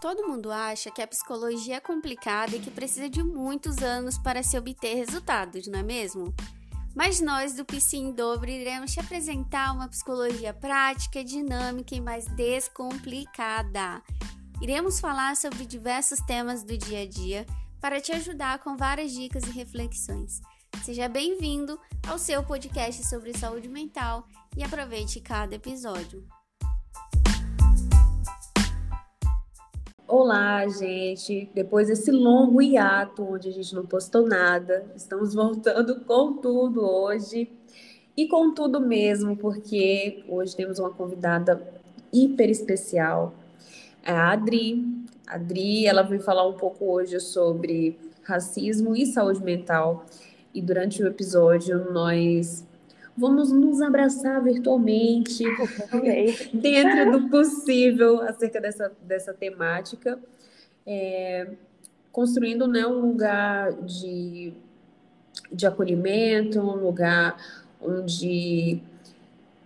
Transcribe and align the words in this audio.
Todo 0.00 0.28
mundo 0.28 0.52
acha 0.52 0.90
que 0.90 1.00
a 1.00 1.06
psicologia 1.06 1.76
é 1.76 1.80
complicada 1.80 2.54
e 2.54 2.60
que 2.60 2.70
precisa 2.70 3.08
de 3.08 3.22
muitos 3.22 3.78
anos 3.78 4.18
para 4.18 4.42
se 4.42 4.56
obter 4.58 4.94
resultados, 4.94 5.66
não 5.66 5.78
é 5.78 5.82
mesmo? 5.82 6.34
Mas 6.94 7.20
nós 7.20 7.54
do 7.54 7.64
PC 7.64 7.96
em 7.96 8.12
Dobro 8.12 8.48
iremos 8.48 8.92
te 8.92 9.00
apresentar 9.00 9.72
uma 9.72 9.88
psicologia 9.88 10.52
prática, 10.52 11.24
dinâmica 11.24 11.94
e 11.94 12.00
mais 12.00 12.26
descomplicada. 12.26 14.02
Iremos 14.60 15.00
falar 15.00 15.36
sobre 15.36 15.66
diversos 15.66 16.20
temas 16.20 16.62
do 16.62 16.76
dia 16.76 17.02
a 17.02 17.06
dia 17.06 17.46
para 17.80 18.00
te 18.00 18.12
ajudar 18.12 18.58
com 18.60 18.76
várias 18.76 19.12
dicas 19.12 19.44
e 19.44 19.50
reflexões. 19.50 20.40
Seja 20.82 21.08
bem-vindo 21.08 21.78
ao 22.06 22.18
seu 22.18 22.42
podcast 22.42 23.04
sobre 23.04 23.36
saúde 23.36 23.68
mental 23.68 24.26
e 24.56 24.62
aproveite 24.62 25.20
cada 25.20 25.54
episódio. 25.54 26.26
Olá, 30.18 30.66
gente. 30.66 31.50
Depois 31.54 31.88
desse 31.88 32.10
longo 32.10 32.62
hiato 32.62 33.22
onde 33.22 33.50
a 33.50 33.52
gente 33.52 33.74
não 33.74 33.84
postou 33.84 34.26
nada, 34.26 34.86
estamos 34.96 35.34
voltando 35.34 36.00
com 36.08 36.32
tudo 36.38 36.80
hoje. 36.80 37.50
E 38.16 38.26
com 38.26 38.54
tudo 38.54 38.80
mesmo, 38.80 39.36
porque 39.36 40.24
hoje 40.26 40.56
temos 40.56 40.78
uma 40.78 40.88
convidada 40.88 41.62
hiper 42.10 42.48
especial, 42.48 43.34
a 44.02 44.32
Adri. 44.32 44.82
A 45.26 45.34
Adri, 45.34 45.86
ela 45.86 46.00
veio 46.00 46.22
falar 46.22 46.48
um 46.48 46.54
pouco 46.54 46.86
hoje 46.86 47.20
sobre 47.20 47.98
racismo 48.22 48.96
e 48.96 49.04
saúde 49.04 49.44
mental. 49.44 50.06
E 50.54 50.62
durante 50.62 51.02
o 51.02 51.06
episódio 51.06 51.92
nós 51.92 52.65
Vamos 53.16 53.50
nos 53.50 53.80
abraçar 53.80 54.42
virtualmente, 54.42 55.44
dentro 56.52 57.12
do 57.12 57.30
possível, 57.30 58.20
acerca 58.20 58.60
dessa, 58.60 58.92
dessa 59.02 59.32
temática, 59.32 60.18
é, 60.86 61.48
construindo 62.12 62.68
né, 62.68 62.86
um 62.86 63.00
lugar 63.00 63.72
de, 63.72 64.52
de 65.50 65.66
acolhimento, 65.66 66.60
um 66.60 66.76
lugar 66.76 67.36
onde 67.80 68.80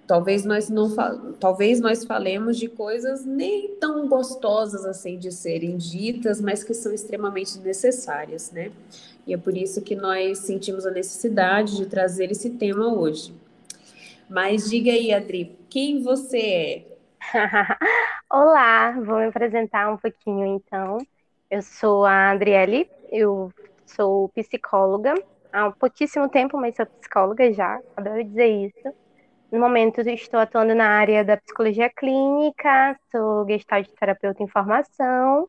talvez 0.06 0.44
nós 0.44 0.68
não 0.68 0.92
talvez 1.38 1.78
nós 1.78 2.04
falemos 2.04 2.56
de 2.56 2.66
coisas 2.66 3.24
nem 3.24 3.76
tão 3.76 4.08
gostosas 4.08 4.84
assim 4.84 5.16
de 5.16 5.30
serem 5.30 5.76
ditas, 5.76 6.40
mas 6.40 6.64
que 6.64 6.74
são 6.74 6.92
extremamente 6.92 7.58
necessárias, 7.60 8.50
né? 8.50 8.72
E 9.24 9.32
é 9.32 9.36
por 9.36 9.56
isso 9.56 9.80
que 9.82 9.94
nós 9.94 10.38
sentimos 10.38 10.84
a 10.84 10.90
necessidade 10.90 11.76
de 11.76 11.86
trazer 11.86 12.32
esse 12.32 12.50
tema 12.50 12.92
hoje. 12.92 13.32
Mas 14.30 14.70
diga 14.70 14.92
aí, 14.92 15.12
Adri, 15.12 15.58
quem 15.68 16.02
você 16.02 16.38
é? 16.38 16.86
Olá, 18.30 18.92
vou 18.92 19.18
me 19.18 19.26
apresentar 19.26 19.92
um 19.92 19.96
pouquinho 19.96 20.46
então. 20.46 20.98
Eu 21.50 21.60
sou 21.62 22.04
a 22.04 22.30
Adriele, 22.30 22.88
eu 23.10 23.50
sou 23.84 24.28
psicóloga 24.30 25.14
há 25.52 25.72
pouquíssimo 25.72 26.28
tempo, 26.28 26.56
mas 26.56 26.76
sou 26.76 26.86
psicóloga 27.00 27.52
já, 27.52 27.80
adoro 27.96 28.22
dizer 28.24 28.46
isso. 28.68 28.94
No 29.50 29.58
momento 29.58 30.00
estou 30.02 30.38
atuando 30.38 30.74
na 30.76 30.86
área 30.88 31.24
da 31.24 31.36
psicologia 31.36 31.90
clínica, 31.90 32.96
sou 33.10 33.44
gestalt 33.48 33.88
terapeuta 33.98 34.42
em 34.44 34.48
formação, 34.48 35.48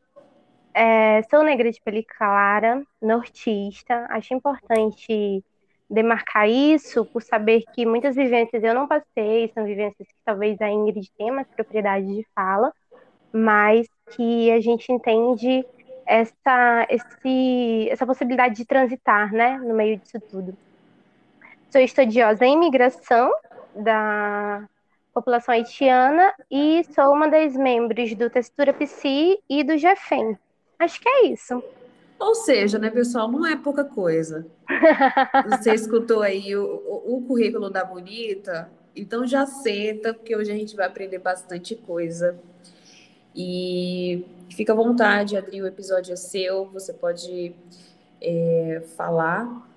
é, 0.74 1.22
sou 1.24 1.42
negra 1.44 1.70
de 1.70 1.80
pele 1.82 2.04
clara, 2.04 2.82
nortista, 3.00 4.06
acho 4.10 4.34
importante 4.34 5.44
demarcar 5.92 6.48
isso 6.48 7.04
por 7.04 7.22
saber 7.22 7.62
que 7.74 7.84
muitas 7.84 8.16
vivências 8.16 8.64
eu 8.64 8.74
não 8.74 8.88
passei, 8.88 9.50
são 9.52 9.64
vivências 9.64 10.08
que 10.08 10.14
talvez 10.24 10.58
a 10.60 10.70
Ingrid 10.70 11.10
tenha 11.18 11.32
mais 11.32 11.46
propriedade 11.48 12.06
de 12.06 12.26
fala, 12.34 12.72
mas 13.30 13.86
que 14.10 14.50
a 14.50 14.60
gente 14.60 14.90
entende 14.90 15.64
essa, 16.06 16.86
esse, 16.88 17.88
essa 17.90 18.06
possibilidade 18.06 18.56
de 18.56 18.64
transitar 18.64 19.32
né, 19.32 19.58
no 19.58 19.74
meio 19.74 19.98
disso 19.98 20.18
tudo. 20.30 20.56
Sou 21.70 21.80
estudiosa 21.80 22.44
em 22.46 22.54
imigração 22.54 23.30
da 23.74 24.66
população 25.12 25.54
haitiana 25.54 26.32
e 26.50 26.84
sou 26.94 27.12
uma 27.12 27.28
das 27.28 27.54
membros 27.54 28.14
do 28.14 28.30
Textura 28.30 28.72
Psi 28.72 29.38
e 29.48 29.62
do 29.62 29.76
GEFEM. 29.76 30.38
Acho 30.78 31.00
que 31.00 31.08
é 31.08 31.26
isso. 31.26 31.62
Ou 32.22 32.36
seja, 32.36 32.78
né, 32.78 32.88
pessoal, 32.88 33.28
não 33.28 33.44
é 33.44 33.56
pouca 33.56 33.84
coisa. 33.84 34.46
Você 35.48 35.74
escutou 35.74 36.22
aí 36.22 36.54
o, 36.54 36.64
o, 36.64 37.16
o, 37.16 37.22
currículo 37.22 37.68
da 37.68 37.84
Bonita, 37.84 38.70
então 38.94 39.26
já 39.26 39.44
senta, 39.44 40.14
porque 40.14 40.36
hoje 40.36 40.52
a 40.52 40.54
gente 40.54 40.76
vai 40.76 40.86
aprender 40.86 41.18
bastante 41.18 41.74
coisa. 41.74 42.38
E 43.34 44.24
fica 44.50 44.72
à 44.72 44.76
vontade, 44.76 45.36
Adri, 45.36 45.60
o 45.60 45.66
episódio 45.66 46.12
é 46.12 46.16
seu, 46.16 46.66
você 46.66 46.92
pode 46.92 47.56
é, 48.20 48.84
falar. 48.96 49.68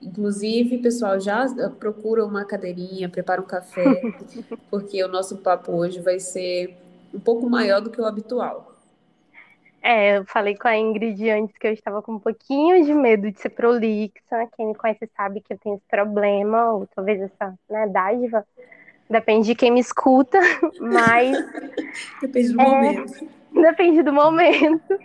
Inclusive, 0.00 0.78
pessoal, 0.78 1.20
já 1.20 1.46
procura 1.78 2.24
uma 2.24 2.46
cadeirinha, 2.46 3.10
prepara 3.10 3.42
um 3.42 3.46
café, 3.46 4.00
porque 4.70 5.04
o 5.04 5.08
nosso 5.08 5.36
papo 5.36 5.72
hoje 5.72 6.00
vai 6.00 6.18
ser 6.18 6.78
um 7.12 7.20
pouco 7.20 7.48
maior 7.50 7.82
do 7.82 7.90
que 7.90 8.00
o 8.00 8.06
habitual. 8.06 8.69
É, 9.82 10.18
eu 10.18 10.26
falei 10.26 10.56
com 10.56 10.68
a 10.68 10.76
Ingrid 10.76 11.30
antes 11.30 11.56
que 11.56 11.66
eu 11.66 11.72
estava 11.72 12.02
com 12.02 12.12
um 12.12 12.18
pouquinho 12.18 12.84
de 12.84 12.92
medo 12.92 13.30
de 13.30 13.38
ser 13.38 13.50
prolixa. 13.50 14.46
Quem 14.56 14.68
me 14.68 14.74
conhece 14.74 15.08
sabe 15.16 15.40
que 15.40 15.54
eu 15.54 15.58
tenho 15.58 15.76
esse 15.76 15.86
problema, 15.88 16.72
ou 16.72 16.86
talvez 16.94 17.20
essa 17.20 17.54
né, 17.68 17.86
dádiva. 17.88 18.46
Depende 19.08 19.46
de 19.48 19.54
quem 19.54 19.70
me 19.70 19.80
escuta, 19.80 20.38
mas. 20.80 21.36
Depende 22.20 22.52
do 22.52 22.60
é, 22.60 22.64
momento. 22.64 23.28
Depende 23.52 24.02
do 24.02 24.12
momento. 24.12 24.98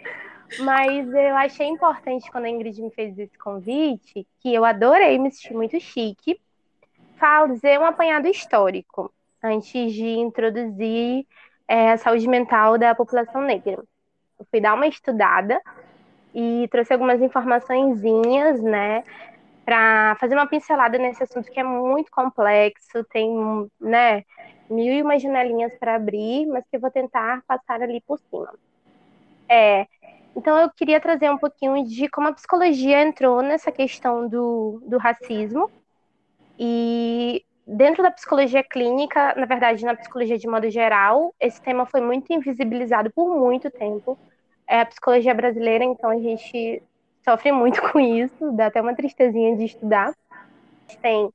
Mas 0.60 1.12
eu 1.12 1.36
achei 1.36 1.68
importante 1.68 2.30
quando 2.30 2.46
a 2.46 2.50
Ingrid 2.50 2.82
me 2.82 2.92
fez 2.92 3.18
esse 3.18 3.38
convite, 3.38 4.28
que 4.40 4.54
eu 4.54 4.64
adorei, 4.64 5.18
me 5.18 5.32
senti 5.32 5.54
muito 5.54 5.80
chique, 5.80 6.40
fazer 7.18 7.80
um 7.80 7.86
apanhado 7.86 8.28
histórico 8.28 9.12
antes 9.42 9.94
de 9.94 10.06
introduzir 10.06 11.26
é, 11.68 11.92
a 11.92 11.98
saúde 11.98 12.28
mental 12.28 12.78
da 12.78 12.94
população 12.94 13.42
negra. 13.42 13.84
Eu 14.40 14.46
fui 14.52 14.60
dar 14.60 14.74
uma 14.74 14.88
estudada 14.88 15.62
e 16.34 16.68
trouxe 16.70 16.92
algumas 16.94 17.22
informaçõezinhas, 17.22 18.62
né, 18.62 19.04
para 19.64 20.16
fazer 20.20 20.36
uma 20.36 20.48
pincelada 20.48 20.98
nesse 20.98 21.24
assunto 21.24 21.50
que 21.50 21.60
é 21.60 21.64
muito 21.64 22.12
complexo, 22.12 23.04
tem, 23.06 23.30
né, 23.80 24.24
mil 24.70 24.94
e 24.94 25.02
uma 25.02 25.18
janelinhas 25.18 25.74
para 25.80 25.96
abrir, 25.96 26.46
mas 26.48 26.64
que 26.70 26.76
eu 26.76 26.80
vou 26.82 26.92
tentar 26.92 27.42
passar 27.48 27.82
ali 27.82 28.02
por 28.06 28.20
cima. 28.20 28.54
É, 29.50 29.88
então 30.36 30.58
eu 30.60 30.70
queria 30.70 31.00
trazer 31.00 31.30
um 31.32 31.38
pouquinho 31.38 31.86
de 31.86 32.10
como 32.10 32.28
a 32.28 32.34
psicologia 32.34 33.02
entrou 33.02 33.42
nessa 33.42 33.72
questão 33.72 34.28
do, 34.28 34.82
do 34.86 34.98
racismo 34.98 35.72
e 36.60 37.35
dentro 37.76 38.02
da 38.02 38.10
psicologia 38.10 38.64
clínica, 38.64 39.36
na 39.36 39.46
verdade, 39.46 39.84
na 39.84 39.96
psicologia 39.96 40.38
de 40.38 40.48
modo 40.48 40.70
geral, 40.70 41.36
esse 41.40 41.62
tema 41.62 41.86
foi 41.86 42.00
muito 42.00 42.32
invisibilizado 42.32 43.12
por 43.12 43.28
muito 43.38 43.70
tempo. 43.70 44.18
É 44.68 44.80
a 44.80 44.86
psicologia 44.86 45.34
brasileira, 45.34 45.84
então 45.84 46.10
a 46.10 46.18
gente 46.18 46.82
sofre 47.24 47.52
muito 47.52 47.82
com 47.92 48.00
isso, 48.00 48.52
dá 48.54 48.68
até 48.68 48.82
uma 48.82 48.96
tristezinha 48.96 49.58
de 49.58 49.66
estudar. 49.66 50.14
Tem, 51.02 51.30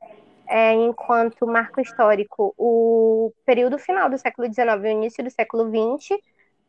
é, 0.49 0.73
enquanto 0.73 1.47
marco 1.47 1.81
histórico, 1.81 2.55
o 2.57 3.33
período 3.45 3.79
final 3.79 4.09
do 4.09 4.17
século 4.17 4.53
XIX 4.53 4.69
e 4.69 4.87
o 4.87 4.87
início 4.87 5.23
do 5.23 5.31
século 5.31 5.69
XX, 5.69 6.19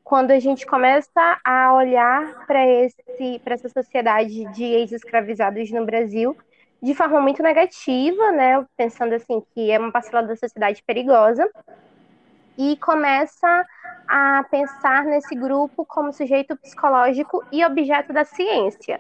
quando 0.03 0.31
a 0.31 0.39
gente 0.39 0.65
começa 0.65 1.39
a 1.45 1.73
olhar 1.73 2.45
para 2.45 2.59
essa 2.65 3.69
sociedade 3.69 4.45
de 4.51 4.63
ex-escravizados 4.63 5.71
no 5.71 5.85
Brasil 5.85 6.35
de 6.81 6.95
forma 6.95 7.21
muito 7.21 7.43
negativa, 7.43 8.31
né? 8.31 8.65
Pensando 8.75 9.13
assim 9.13 9.41
que 9.53 9.69
é 9.69 9.77
uma 9.77 9.91
parcela 9.91 10.23
da 10.23 10.35
sociedade 10.35 10.83
perigosa 10.85 11.49
e 12.57 12.75
começa 12.77 13.65
a 14.07 14.43
pensar 14.49 15.05
nesse 15.05 15.35
grupo 15.35 15.85
como 15.85 16.11
sujeito 16.11 16.57
psicológico 16.57 17.43
e 17.51 17.63
objeto 17.63 18.11
da 18.11 18.25
ciência, 18.25 18.99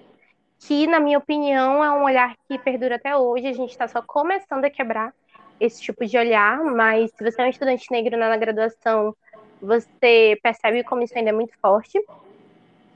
que, 0.59 0.87
na 0.87 0.99
minha 0.99 1.17
opinião, 1.17 1.83
é 1.83 1.91
um 1.91 2.03
olhar 2.03 2.35
que 2.47 2.57
perdura 2.57 2.95
até 2.95 3.15
hoje. 3.15 3.47
A 3.47 3.53
gente 3.53 3.71
está 3.71 3.87
só 3.87 4.01
começando 4.01 4.63
a 4.63 4.69
quebrar 4.69 5.13
esse 5.59 5.81
tipo 5.81 6.05
de 6.05 6.17
olhar, 6.17 6.63
mas 6.63 7.11
se 7.11 7.23
você 7.23 7.41
é 7.41 7.45
um 7.45 7.49
estudante 7.49 7.91
negro 7.91 8.17
na 8.17 8.35
graduação, 8.37 9.15
você 9.61 10.39
percebe 10.41 10.83
como 10.83 11.03
isso 11.03 11.17
ainda 11.17 11.29
é 11.29 11.33
muito 11.33 11.53
forte. 11.59 11.99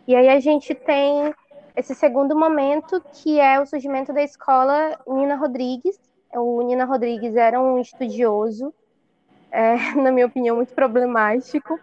E 0.08 0.16
aí 0.16 0.30
a 0.30 0.40
gente 0.40 0.74
tem 0.74 1.34
esse 1.76 1.94
segundo 1.94 2.36
momento, 2.36 3.04
que 3.14 3.40
é 3.40 3.60
o 3.60 3.66
surgimento 3.66 4.14
da 4.14 4.24
escola 4.24 4.98
Nina 5.08 5.36
Rodrigues. 5.36 6.00
O 6.34 6.62
Nina 6.62 6.86
Rodrigues 6.86 7.36
era 7.36 7.60
um 7.60 7.80
estudioso, 7.80 8.74
é, 9.52 9.76
na 9.96 10.12
minha 10.12 10.26
opinião, 10.26 10.56
muito 10.56 10.74
problemático. 10.74 11.80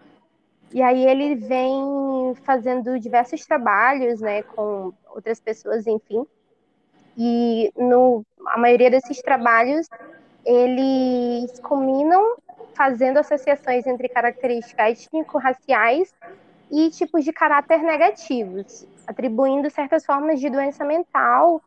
E 0.71 0.81
aí 0.81 1.05
ele 1.05 1.35
vem 1.35 2.33
fazendo 2.43 2.99
diversos 2.99 3.45
trabalhos, 3.45 4.19
né, 4.19 4.41
com 4.41 4.91
outras 5.13 5.39
pessoas, 5.39 5.85
enfim. 5.85 6.25
E 7.15 7.71
no, 7.77 8.25
a 8.47 8.57
maioria 8.57 8.89
desses 8.89 9.21
trabalhos, 9.21 9.87
eles 10.43 11.59
combinam 11.59 12.35
fazendo 12.73 13.17
associações 13.17 13.85
entre 13.85 14.09
características 14.09 15.05
étnico-raciais 15.05 16.11
e 16.71 16.89
tipos 16.89 17.23
de 17.23 17.31
caráter 17.31 17.83
negativos, 17.83 18.87
atribuindo 19.07 19.69
certas 19.69 20.05
formas 20.05 20.39
de 20.39 20.49
doença 20.49 20.83
mental 20.83 21.61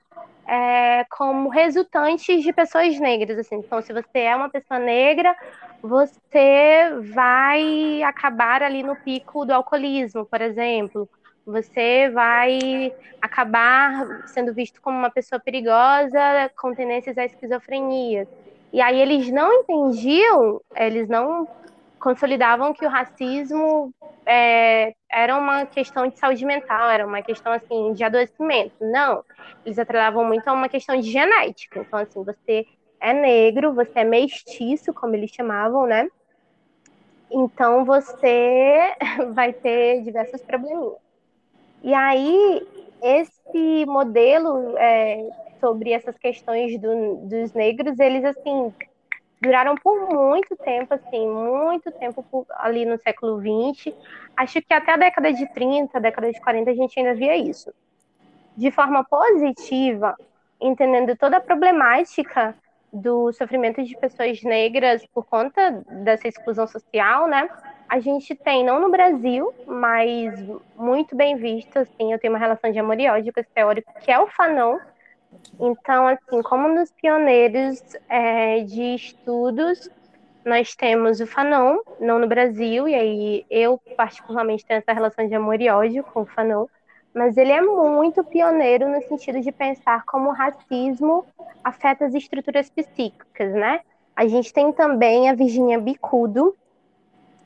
é, 0.46 1.04
como 1.10 1.48
resultantes 1.48 2.42
de 2.42 2.52
pessoas 2.52 2.98
negras. 2.98 3.38
Assim. 3.38 3.56
Então, 3.56 3.82
se 3.82 3.92
você 3.92 4.18
é 4.20 4.36
uma 4.36 4.48
pessoa 4.48 4.78
negra, 4.78 5.34
você 5.82 6.90
vai 7.12 8.02
acabar 8.02 8.62
ali 8.62 8.82
no 8.82 8.96
pico 8.96 9.44
do 9.44 9.52
alcoolismo, 9.52 10.24
por 10.24 10.40
exemplo. 10.40 11.08
Você 11.44 12.10
vai 12.10 12.92
acabar 13.20 14.26
sendo 14.26 14.52
visto 14.52 14.80
como 14.80 14.98
uma 14.98 15.10
pessoa 15.10 15.38
perigosa 15.40 16.50
com 16.60 16.74
tendências 16.74 17.16
à 17.18 17.24
esquizofrenia. 17.24 18.26
E 18.72 18.80
aí 18.80 19.00
eles 19.00 19.30
não 19.30 19.52
entendiam, 19.52 20.60
eles 20.74 21.08
não 21.08 21.48
consolidavam 22.06 22.72
que 22.72 22.86
o 22.86 22.88
racismo 22.88 23.92
é, 24.24 24.94
era 25.10 25.36
uma 25.36 25.66
questão 25.66 26.06
de 26.06 26.16
saúde 26.16 26.46
mental, 26.46 26.88
era 26.88 27.04
uma 27.04 27.20
questão 27.20 27.52
assim 27.52 27.92
de 27.94 28.04
adoecimento. 28.04 28.76
Não, 28.80 29.24
eles 29.64 29.76
atrelavam 29.76 30.24
muito 30.24 30.46
a 30.46 30.52
uma 30.52 30.68
questão 30.68 30.96
de 31.00 31.10
genética. 31.10 31.80
Então, 31.80 31.98
assim, 31.98 32.22
você 32.22 32.64
é 33.00 33.12
negro, 33.12 33.74
você 33.74 33.98
é 33.98 34.04
mestiço, 34.04 34.94
como 34.94 35.16
eles 35.16 35.32
chamavam, 35.32 35.84
né? 35.84 36.08
Então 37.28 37.84
você 37.84 38.94
vai 39.34 39.52
ter 39.52 40.04
diversos 40.04 40.40
probleminhas. 40.42 40.92
E 41.82 41.92
aí, 41.92 42.64
esse 43.02 43.84
modelo 43.84 44.78
é, 44.78 45.28
sobre 45.58 45.90
essas 45.90 46.16
questões 46.18 46.80
do, 46.80 47.16
dos 47.28 47.52
negros, 47.52 47.98
eles 47.98 48.24
assim 48.24 48.72
duraram 49.40 49.74
por 49.76 50.08
muito 50.08 50.56
tempo, 50.56 50.94
assim, 50.94 51.28
muito 51.28 51.90
tempo 51.92 52.22
por, 52.22 52.46
ali 52.50 52.84
no 52.84 52.98
século 52.98 53.40
XX. 53.40 53.94
Acho 54.36 54.62
que 54.62 54.72
até 54.72 54.92
a 54.92 54.96
década 54.96 55.32
de 55.32 55.46
30, 55.52 56.00
década 56.00 56.32
de 56.32 56.40
40, 56.40 56.70
a 56.70 56.74
gente 56.74 56.98
ainda 56.98 57.14
via 57.14 57.36
isso. 57.36 57.72
De 58.56 58.70
forma 58.70 59.04
positiva, 59.04 60.16
entendendo 60.60 61.16
toda 61.16 61.36
a 61.36 61.40
problemática 61.40 62.54
do 62.92 63.32
sofrimento 63.32 63.82
de 63.82 63.96
pessoas 63.96 64.42
negras 64.42 65.04
por 65.12 65.24
conta 65.26 65.84
dessa 66.02 66.28
exclusão 66.28 66.66
social, 66.66 67.26
né? 67.28 67.48
A 67.88 68.00
gente 68.00 68.34
tem, 68.34 68.64
não 68.64 68.80
no 68.80 68.90
Brasil, 68.90 69.52
mas 69.66 70.34
muito 70.74 71.14
bem 71.14 71.36
visto, 71.36 71.78
assim, 71.78 72.12
eu 72.12 72.18
tenho 72.18 72.32
uma 72.32 72.38
relação 72.38 72.72
de 72.72 72.78
amor 72.78 72.98
e 72.98 73.08
ódio 73.08 73.32
com 73.32 73.40
esse 73.40 73.50
teórico, 73.50 73.92
que 74.00 74.10
é 74.10 74.18
o 74.18 74.26
Fanon, 74.26 74.78
então, 75.58 76.06
assim, 76.06 76.42
como 76.42 76.68
nos 76.68 76.90
pioneiros 76.92 77.82
é, 78.08 78.60
de 78.60 78.94
estudos, 78.94 79.88
nós 80.44 80.76
temos 80.76 81.20
o 81.20 81.26
Fanon, 81.26 81.78
não 81.98 82.18
no 82.18 82.28
Brasil, 82.28 82.86
e 82.86 82.94
aí 82.94 83.46
eu 83.50 83.80
particularmente 83.96 84.64
tenho 84.64 84.78
essa 84.78 84.92
relação 84.92 85.26
de 85.26 85.34
amor 85.34 85.60
e 85.60 85.68
ódio 85.68 86.04
com 86.04 86.22
o 86.22 86.26
Fanon, 86.26 86.66
mas 87.14 87.36
ele 87.36 87.50
é 87.50 87.60
muito 87.60 88.22
pioneiro 88.22 88.88
no 88.88 89.02
sentido 89.02 89.40
de 89.40 89.50
pensar 89.50 90.04
como 90.04 90.28
o 90.28 90.32
racismo 90.32 91.24
afeta 91.64 92.04
as 92.04 92.14
estruturas 92.14 92.68
psíquicas, 92.68 93.52
né? 93.54 93.80
A 94.14 94.28
gente 94.28 94.52
tem 94.52 94.70
também 94.72 95.28
a 95.28 95.34
Virginia 95.34 95.80
Bicudo, 95.80 96.54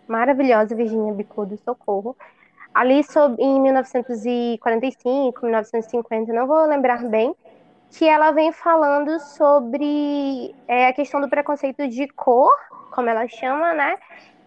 maravilhosa 0.07 0.75
Virginia 0.75 1.13
Bicudo, 1.13 1.57
socorro. 1.59 2.17
Ali 2.75 3.01
em 3.39 3.61
1945, 3.61 5.41
1950, 5.43 6.33
não 6.33 6.47
vou 6.47 6.67
lembrar 6.67 7.05
bem, 7.09 7.35
que 7.91 8.07
ela 8.07 8.31
vem 8.31 8.53
falando 8.53 9.19
sobre 9.21 10.55
é, 10.69 10.87
a 10.87 10.93
questão 10.93 11.21
do 11.21 11.29
preconceito 11.29 11.89
de 11.89 12.07
cor, 12.09 12.51
como 12.93 13.09
ela 13.09 13.27
chama, 13.29 13.73
né? 13.75 13.99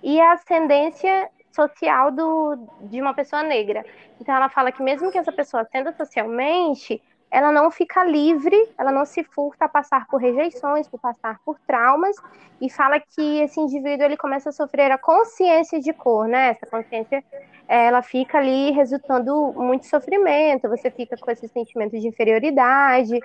E 0.01 0.19
a 0.19 0.33
ascendência 0.33 1.29
social 1.51 2.11
do, 2.11 2.67
de 2.81 2.99
uma 2.99 3.13
pessoa 3.13 3.43
negra. 3.43 3.85
Então 4.19 4.35
ela 4.35 4.49
fala 4.49 4.71
que 4.71 4.81
mesmo 4.81 5.11
que 5.11 5.17
essa 5.17 5.31
pessoa 5.31 5.63
ascenda 5.63 5.93
socialmente, 5.93 7.01
ela 7.33 7.51
não 7.51 7.71
fica 7.71 8.03
livre, 8.03 8.55
ela 8.77 8.91
não 8.91 9.05
se 9.05 9.23
furta 9.23 9.65
a 9.65 9.67
passar 9.67 10.05
por 10.05 10.21
rejeições, 10.21 10.87
por 10.87 10.99
passar 10.99 11.39
por 11.43 11.57
traumas, 11.65 12.15
e 12.61 12.69
fala 12.69 12.99
que 12.99 13.39
esse 13.39 13.59
indivíduo 13.59 14.05
ele 14.05 14.15
começa 14.15 14.49
a 14.49 14.51
sofrer 14.51 14.91
a 14.91 14.99
consciência 14.99 15.79
de 15.79 15.91
cor, 15.91 16.27
né? 16.27 16.49
Essa 16.49 16.67
consciência 16.67 17.23
ela 17.67 18.03
fica 18.03 18.37
ali 18.37 18.69
resultando 18.69 19.51
muito 19.53 19.87
sofrimento, 19.87 20.69
você 20.69 20.91
fica 20.91 21.17
com 21.17 21.31
esse 21.31 21.47
sentimento 21.47 21.99
de 21.99 22.07
inferioridade, 22.07 23.19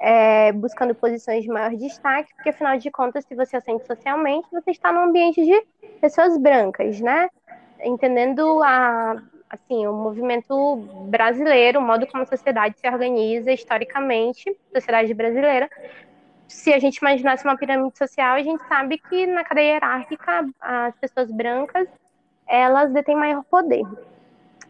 é, 0.00 0.50
buscando 0.50 0.92
posições 0.92 1.44
de 1.44 1.48
maior 1.48 1.70
destaque, 1.76 2.34
porque 2.34 2.48
afinal 2.48 2.76
de 2.76 2.90
contas, 2.90 3.24
se 3.24 3.36
você 3.36 3.58
assente 3.58 3.86
socialmente, 3.86 4.48
você 4.50 4.72
está 4.72 4.92
num 4.92 5.02
ambiente 5.02 5.40
de 5.40 5.64
pessoas 6.00 6.36
brancas, 6.36 7.00
né? 7.00 7.28
Entendendo 7.80 8.60
a, 8.64 9.22
assim, 9.52 9.86
o 9.86 9.92
movimento 9.92 10.76
brasileiro, 11.08 11.78
o 11.78 11.82
modo 11.82 12.06
como 12.06 12.22
a 12.22 12.26
sociedade 12.26 12.74
se 12.78 12.88
organiza 12.88 13.52
historicamente, 13.52 14.56
sociedade 14.72 15.12
brasileira. 15.12 15.68
Se 16.48 16.72
a 16.72 16.78
gente 16.78 16.96
imaginasse 16.96 17.44
uma 17.44 17.56
pirâmide 17.56 17.96
social, 17.96 18.34
a 18.34 18.42
gente 18.42 18.66
sabe 18.66 18.96
que 18.96 19.26
na 19.26 19.44
cadeia 19.44 19.74
hierárquica 19.74 20.48
as 20.58 20.96
pessoas 20.96 21.30
brancas 21.30 21.86
elas 22.46 22.90
detêm 22.92 23.14
maior 23.14 23.44
poder. 23.44 23.82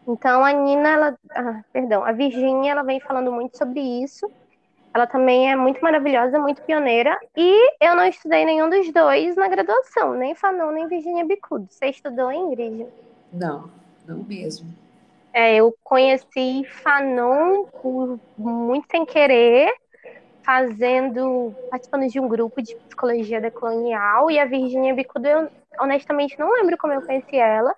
Então 0.05 0.43
a 0.43 0.51
Nina, 0.51 0.89
ela, 0.89 1.17
ah, 1.31 1.61
perdão, 1.71 2.03
a 2.03 2.11
Virginia, 2.11 2.71
ela 2.71 2.83
vem 2.83 2.99
falando 2.99 3.31
muito 3.31 3.57
sobre 3.57 3.79
isso. 3.79 4.29
Ela 4.93 5.07
também 5.07 5.49
é 5.51 5.55
muito 5.55 5.81
maravilhosa, 5.81 6.37
muito 6.39 6.61
pioneira. 6.61 7.17
E 7.35 7.71
eu 7.81 7.95
não 7.95 8.05
estudei 8.05 8.45
nenhum 8.45 8.69
dos 8.69 8.91
dois 8.91 9.35
na 9.35 9.47
graduação, 9.47 10.13
nem 10.13 10.35
Fanon, 10.35 10.71
nem 10.71 10.87
Virginia 10.87 11.25
Bicudo. 11.25 11.67
Você 11.69 11.87
estudou, 11.87 12.31
Ingrid? 12.31 12.85
Não, 13.31 13.69
não 14.07 14.23
mesmo. 14.23 14.67
É, 15.33 15.55
eu 15.55 15.75
conheci 15.83 16.63
Fanon 16.83 17.65
por, 17.81 18.19
muito 18.37 18.87
sem 18.91 19.05
querer, 19.05 19.73
fazendo, 20.43 21.55
participando 21.71 22.07
de 22.07 22.19
um 22.19 22.27
grupo 22.27 22.61
de 22.61 22.75
psicologia 22.75 23.41
decolonial, 23.41 24.29
e 24.29 24.37
a 24.37 24.45
Virginia 24.45 24.93
Bicudo 24.93 25.27
eu 25.27 25.49
honestamente 25.79 26.37
não 26.37 26.51
lembro 26.53 26.77
como 26.77 26.93
eu 26.93 27.01
conheci 27.01 27.35
ela, 27.35 27.73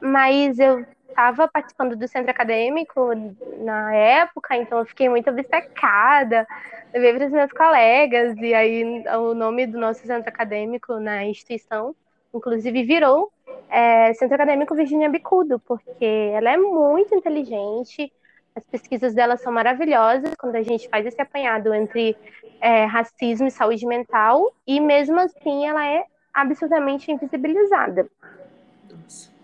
mas 0.00 0.58
eu 0.58 0.86
estava 1.08 1.48
participando 1.48 1.96
do 1.96 2.06
centro 2.06 2.30
acadêmico 2.30 3.10
na 3.58 3.92
época, 3.92 4.56
então 4.56 4.78
eu 4.78 4.86
fiquei 4.86 5.08
muito 5.08 5.28
obcecada, 5.28 6.46
levei 6.94 7.14
para 7.14 7.26
os 7.26 7.32
meus 7.32 7.50
colegas, 7.50 8.36
e 8.38 8.54
aí 8.54 9.04
o 9.18 9.34
nome 9.34 9.66
do 9.66 9.78
nosso 9.78 10.06
centro 10.06 10.28
acadêmico 10.28 11.00
na 11.00 11.24
instituição, 11.24 11.94
inclusive, 12.34 12.82
virou 12.84 13.30
é, 13.68 14.12
Centro 14.14 14.34
Acadêmico 14.34 14.74
Virginia 14.74 15.08
Bicudo, 15.08 15.58
porque 15.60 16.30
ela 16.34 16.50
é 16.50 16.56
muito 16.56 17.14
inteligente, 17.14 18.12
as 18.54 18.64
pesquisas 18.64 19.14
dela 19.14 19.36
são 19.36 19.52
maravilhosas 19.52 20.34
quando 20.36 20.56
a 20.56 20.62
gente 20.62 20.88
faz 20.88 21.06
esse 21.06 21.20
apanhado 21.20 21.72
entre 21.72 22.16
é, 22.60 22.84
racismo 22.84 23.46
e 23.46 23.50
saúde 23.50 23.86
mental, 23.86 24.52
e 24.66 24.80
mesmo 24.80 25.18
assim 25.20 25.66
ela 25.66 25.86
é 25.86 26.04
absolutamente 26.34 27.10
invisibilizada. 27.10 28.08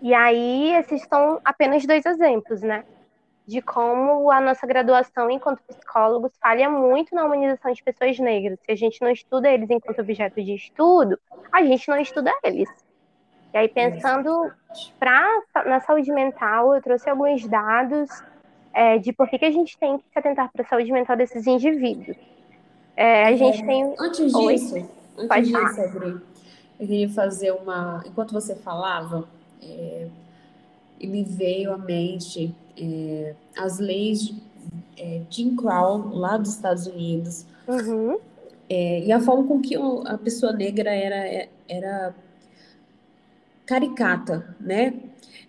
E 0.01 0.13
aí, 0.13 0.73
esses 0.75 1.01
são 1.03 1.39
apenas 1.43 1.85
dois 1.85 2.05
exemplos, 2.05 2.61
né? 2.61 2.83
De 3.47 3.61
como 3.61 4.29
a 4.29 4.41
nossa 4.41 4.67
graduação 4.67 5.31
enquanto 5.31 5.63
psicólogos 5.63 6.33
falha 6.41 6.69
muito 6.69 7.15
na 7.15 7.23
humanização 7.23 7.71
de 7.71 7.81
pessoas 7.81 8.19
negras. 8.19 8.59
Se 8.65 8.71
a 8.71 8.75
gente 8.75 9.01
não 9.01 9.09
estuda 9.09 9.49
eles 9.49 9.69
enquanto 9.69 9.99
objeto 9.99 10.43
de 10.43 10.53
estudo, 10.53 11.17
a 11.51 11.63
gente 11.63 11.87
não 11.87 11.97
estuda 11.97 12.31
eles. 12.43 12.69
E 13.53 13.57
aí, 13.57 13.69
pensando 13.69 14.51
pra, 14.99 15.25
na 15.65 15.79
saúde 15.79 16.11
mental, 16.11 16.75
eu 16.75 16.81
trouxe 16.81 17.09
alguns 17.09 17.47
dados 17.47 18.09
é, 18.73 18.97
de 18.97 19.13
por 19.13 19.29
que, 19.29 19.39
que 19.39 19.45
a 19.45 19.51
gente 19.51 19.77
tem 19.77 19.97
que 19.97 20.03
se 20.11 20.19
atentar 20.19 20.51
para 20.51 20.63
a 20.63 20.65
saúde 20.67 20.91
mental 20.91 21.15
desses 21.15 21.47
indivíduos. 21.47 22.17
É, 22.95 23.25
a 23.25 23.35
gente 23.35 23.63
é, 23.63 23.65
tem. 23.65 23.95
Antes 23.97 24.33
disso, 24.33 24.75
Oi? 24.75 24.85
antes 25.17 25.27
Pode 25.27 25.45
disso, 25.45 25.75
falar. 25.75 26.21
Eu 26.79 26.87
queria 26.87 27.09
fazer 27.09 27.51
uma. 27.51 28.03
Enquanto 28.05 28.33
você 28.33 28.55
falava, 28.55 29.27
é, 30.99 31.07
me 31.07 31.23
veio 31.23 31.73
à 31.73 31.77
mente 31.77 32.53
é, 32.77 33.33
as 33.57 33.79
leis 33.79 34.21
de 34.21 34.35
é, 34.97 35.21
Jim 35.29 35.55
Crow, 35.55 36.09
lá 36.09 36.37
dos 36.37 36.55
Estados 36.55 36.87
Unidos, 36.87 37.45
uhum. 37.67 38.19
é, 38.69 39.03
e 39.03 39.11
a 39.11 39.19
forma 39.19 39.47
com 39.47 39.61
que 39.61 39.75
a 39.75 40.17
pessoa 40.17 40.51
negra 40.51 40.93
era, 40.93 41.47
era 41.67 42.15
caricata, 43.65 44.55
né? 44.59 44.93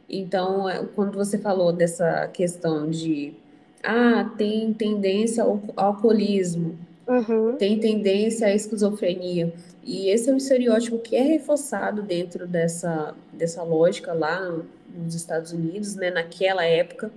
Então, 0.09 0.69
é, 0.69 0.85
quando 0.95 1.17
você 1.17 1.39
falou 1.39 1.73
dessa 1.73 2.29
questão 2.29 2.89
de 2.91 3.35
ah, 3.83 4.25
tem 4.37 4.73
tendência 4.73 5.43
ao 5.43 5.61
alcoolismo, 5.77 6.79
uhum. 7.07 7.57
tem 7.57 7.79
tendência 7.79 8.49
à 8.49 8.55
esquizofrenia. 8.55 9.53
E 9.85 10.09
esse 10.11 10.29
é 10.29 10.33
um 10.33 10.37
estereótipo 10.37 10.99
que 10.99 11.17
é 11.17 11.23
reforçado 11.23 12.03
dentro 12.03 12.47
dessa, 12.47 13.15
dessa 13.33 13.63
lógica 13.63 14.13
lá 14.13 14.63
nos 14.99 15.15
Estados 15.15 15.53
Unidos, 15.53 15.95
né, 15.95 16.11
naquela 16.11 16.65
época. 16.65 17.11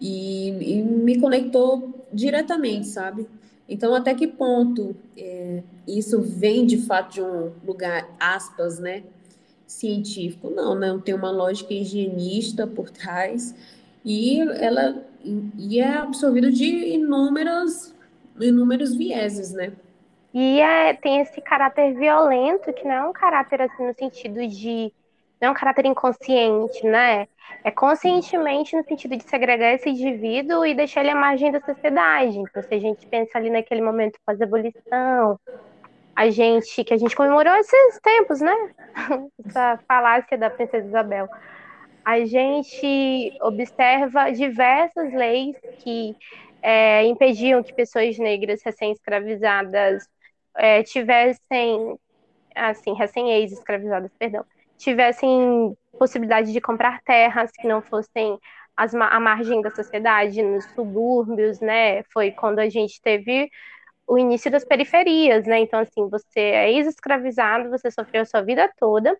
E, 0.00 0.48
e 0.78 0.82
me 0.82 1.20
conectou 1.20 2.06
diretamente, 2.12 2.88
sabe? 2.88 3.26
Então, 3.68 3.94
até 3.94 4.14
que 4.14 4.26
ponto 4.26 4.96
é, 5.16 5.62
isso 5.86 6.20
vem 6.20 6.66
de 6.66 6.78
fato 6.78 7.14
de 7.14 7.22
um 7.22 7.52
lugar, 7.64 8.08
aspas, 8.18 8.78
né? 8.78 9.04
científico, 9.72 10.50
não, 10.50 10.74
não 10.74 11.00
tem 11.00 11.14
uma 11.14 11.30
lógica 11.30 11.72
higienista 11.72 12.66
por 12.66 12.90
trás 12.90 13.54
e 14.04 14.40
ela 14.60 15.02
e 15.56 15.80
é 15.80 15.88
absorvido 15.88 16.50
de 16.52 16.66
inúmeros 16.66 17.94
inúmeros 18.40 18.94
vieses, 18.94 19.52
né? 19.52 19.72
E 20.34 20.60
é, 20.60 20.94
tem 20.94 21.20
esse 21.20 21.40
caráter 21.40 21.94
violento, 21.94 22.72
que 22.72 22.84
não 22.84 22.92
é 22.92 23.04
um 23.08 23.12
caráter 23.12 23.60
assim 23.62 23.86
no 23.86 23.94
sentido 23.94 24.46
de. 24.48 24.92
Não 25.42 25.48
é 25.48 25.50
um 25.50 25.54
caráter 25.54 25.84
inconsciente, 25.86 26.86
né? 26.86 27.26
É 27.64 27.70
conscientemente 27.72 28.76
no 28.76 28.84
sentido 28.84 29.16
de 29.16 29.24
segregar 29.24 29.72
esse 29.72 29.90
indivíduo 29.90 30.64
e 30.64 30.72
deixar 30.72 31.00
ele 31.00 31.10
à 31.10 31.16
margem 31.16 31.50
da 31.50 31.60
sociedade. 31.60 32.38
Então, 32.38 32.62
se 32.62 32.72
a 32.72 32.78
gente 32.78 33.04
pensa 33.08 33.38
ali 33.38 33.50
naquele 33.50 33.82
momento 33.82 34.20
pós-abolição, 34.24 35.40
a 36.14 36.30
gente, 36.30 36.84
que 36.84 36.94
a 36.94 36.96
gente 36.96 37.16
comemorou 37.16 37.54
esses 37.56 38.00
tempos, 38.00 38.40
né? 38.40 38.54
Essa 39.44 39.80
falácia 39.88 40.38
da 40.38 40.48
princesa 40.48 40.86
Isabel. 40.86 41.28
A 42.04 42.24
gente 42.24 43.32
observa 43.40 44.30
diversas 44.30 45.12
leis 45.12 45.56
que 45.82 46.14
é, 46.62 47.04
impediam 47.06 47.64
que 47.64 47.74
pessoas 47.74 48.16
negras 48.16 48.62
recém-escravizadas 48.64 50.06
é, 50.56 50.84
tivessem, 50.84 51.98
assim, 52.54 52.94
recém-ex-escravizadas, 52.94 54.12
perdão, 54.16 54.44
tivessem 54.82 55.76
possibilidade 55.98 56.52
de 56.52 56.60
comprar 56.60 57.00
terras 57.02 57.50
que 57.52 57.68
não 57.68 57.80
fossem 57.80 58.38
as, 58.76 58.94
a 58.94 59.20
margem 59.20 59.62
da 59.62 59.70
sociedade, 59.70 60.42
nos 60.42 60.64
subúrbios, 60.74 61.60
né? 61.60 62.02
Foi 62.04 62.30
quando 62.30 62.58
a 62.58 62.68
gente 62.68 63.00
teve 63.00 63.50
o 64.06 64.18
início 64.18 64.50
das 64.50 64.64
periferias, 64.64 65.46
né? 65.46 65.60
Então, 65.60 65.80
assim, 65.80 66.08
você 66.08 66.40
é 66.40 66.72
ex-escravizado, 66.72 67.70
você 67.70 67.90
sofreu 67.90 68.22
a 68.22 68.26
sua 68.26 68.42
vida 68.42 68.70
toda, 68.78 69.16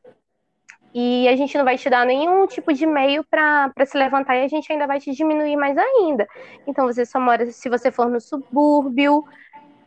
e 0.94 1.26
a 1.28 1.36
gente 1.36 1.56
não 1.56 1.64
vai 1.64 1.78
te 1.78 1.88
dar 1.88 2.04
nenhum 2.04 2.46
tipo 2.46 2.72
de 2.72 2.84
meio 2.84 3.24
para 3.24 3.72
se 3.86 3.96
levantar 3.96 4.36
e 4.36 4.44
a 4.44 4.48
gente 4.48 4.70
ainda 4.70 4.86
vai 4.86 5.00
te 5.00 5.12
diminuir 5.12 5.56
mais 5.56 5.76
ainda. 5.78 6.26
Então, 6.66 6.86
você 6.86 7.06
só 7.06 7.18
mora 7.18 7.46
se 7.50 7.68
você 7.68 7.90
for 7.90 8.10
no 8.10 8.20
subúrbio, 8.20 9.24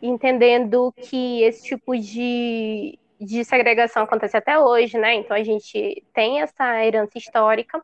entendendo 0.01 0.91
que 0.97 1.43
esse 1.43 1.63
tipo 1.63 1.95
de, 1.95 2.97
de 3.19 3.43
segregação 3.43 4.03
acontece 4.03 4.35
até 4.35 4.59
hoje, 4.59 4.97
né? 4.97 5.15
Então, 5.15 5.35
a 5.35 5.43
gente 5.43 6.03
tem 6.13 6.41
essa 6.41 6.83
herança 6.83 7.17
histórica. 7.17 7.81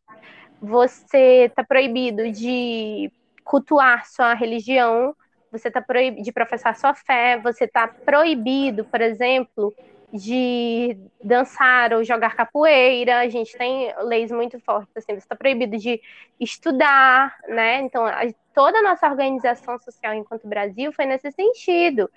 Você 0.61 1.45
está 1.45 1.63
proibido 1.63 2.31
de 2.31 3.11
cultuar 3.43 4.05
sua 4.05 4.33
religião, 4.33 5.15
você 5.51 5.67
está 5.67 5.81
proibido 5.81 6.23
de 6.23 6.31
professar 6.31 6.75
sua 6.77 6.93
fé, 6.93 7.37
você 7.37 7.65
está 7.65 7.87
proibido, 7.87 8.85
por 8.85 9.01
exemplo, 9.01 9.73
de 10.13 10.97
dançar 11.23 11.93
ou 11.93 12.03
jogar 12.03 12.35
capoeira. 12.35 13.19
A 13.19 13.29
gente 13.29 13.57
tem 13.57 13.93
leis 14.03 14.31
muito 14.31 14.59
fortes, 14.59 14.95
assim, 14.95 15.13
você 15.13 15.19
está 15.19 15.35
proibido 15.35 15.77
de 15.77 16.01
estudar, 16.39 17.35
né? 17.47 17.81
Então, 17.81 18.05
a, 18.05 18.21
toda 18.53 18.79
a 18.79 18.81
nossa 18.81 19.07
organização 19.09 19.77
social 19.79 20.13
enquanto 20.13 20.47
Brasil 20.47 20.91
foi 20.93 21.05
nesse 21.05 21.31
sentido. 21.31 22.09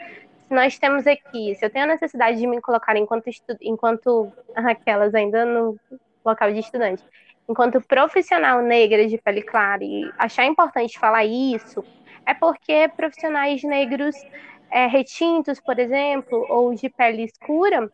Nós 0.50 0.78
temos 0.78 1.06
aqui, 1.06 1.54
se 1.54 1.64
eu 1.64 1.70
tenho 1.70 1.84
a 1.84 1.88
necessidade 1.88 2.38
de 2.38 2.46
me 2.46 2.60
colocar 2.60 2.96
enquanto, 2.96 3.28
estu, 3.28 3.56
enquanto 3.60 4.32
aquelas 4.54 5.14
ainda 5.14 5.44
no 5.44 5.78
local 6.24 6.52
de 6.52 6.60
estudante, 6.60 7.02
enquanto 7.48 7.80
profissional 7.80 8.62
negra 8.62 9.06
de 9.06 9.18
pele 9.18 9.42
clara 9.42 9.82
e 9.82 10.10
achar 10.18 10.44
importante 10.44 10.98
falar 10.98 11.24
isso, 11.24 11.84
é 12.26 12.34
porque 12.34 12.90
profissionais 12.96 13.62
negros 13.62 14.14
é, 14.70 14.86
retintos, 14.86 15.60
por 15.60 15.78
exemplo, 15.78 16.46
ou 16.48 16.74
de 16.74 16.88
pele 16.88 17.24
escura, 17.24 17.90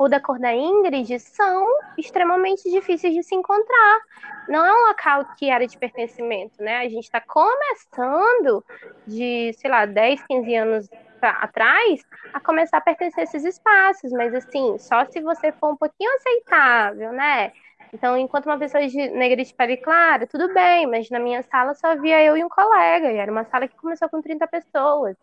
ou 0.00 0.08
da 0.08 0.18
cor 0.18 0.38
da 0.38 0.54
Ingrid, 0.54 1.20
são 1.20 1.66
extremamente 1.98 2.70
difíceis 2.70 3.12
de 3.12 3.22
se 3.22 3.34
encontrar. 3.34 4.00
Não 4.48 4.64
é 4.64 4.72
um 4.72 4.88
local 4.88 5.26
que 5.36 5.50
era 5.50 5.66
de 5.66 5.76
pertencimento, 5.76 6.62
né? 6.62 6.78
A 6.78 6.88
gente 6.88 7.04
está 7.04 7.20
começando 7.20 8.64
de, 9.06 9.52
sei 9.58 9.70
lá, 9.70 9.84
10, 9.84 10.22
15 10.26 10.54
anos 10.54 10.88
pra, 11.20 11.30
atrás 11.32 12.00
a 12.32 12.40
começar 12.40 12.78
a 12.78 12.80
pertencer 12.80 13.20
a 13.20 13.24
esses 13.24 13.44
espaços, 13.44 14.10
mas 14.12 14.34
assim, 14.34 14.78
só 14.78 15.04
se 15.04 15.20
você 15.20 15.52
for 15.52 15.72
um 15.72 15.76
pouquinho 15.76 16.10
aceitável, 16.16 17.12
né? 17.12 17.52
Então, 17.92 18.16
enquanto 18.16 18.46
uma 18.46 18.58
pessoa 18.58 18.86
de 18.86 18.96
negra 19.10 19.44
de 19.44 19.54
pele 19.54 19.76
clara, 19.76 20.26
tudo 20.26 20.52
bem, 20.54 20.86
mas 20.86 21.10
na 21.10 21.18
minha 21.18 21.42
sala 21.42 21.74
só 21.74 21.88
havia 21.88 22.22
eu 22.22 22.36
e 22.36 22.44
um 22.44 22.48
colega, 22.48 23.12
e 23.12 23.16
era 23.16 23.30
uma 23.30 23.44
sala 23.44 23.66
que 23.68 23.76
começou 23.76 24.08
com 24.08 24.22
30 24.22 24.46
pessoas. 24.46 25.16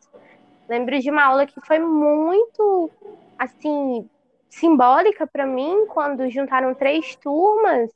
Lembro 0.70 1.00
de 1.00 1.10
uma 1.10 1.24
aula 1.24 1.46
que 1.46 1.62
foi 1.66 1.80
muito, 1.80 2.92
assim, 3.40 4.10
simbólica 4.50 5.26
para 5.26 5.46
mim, 5.46 5.86
quando 5.88 6.30
juntaram 6.30 6.74
três 6.76 7.16
turmas 7.16 7.90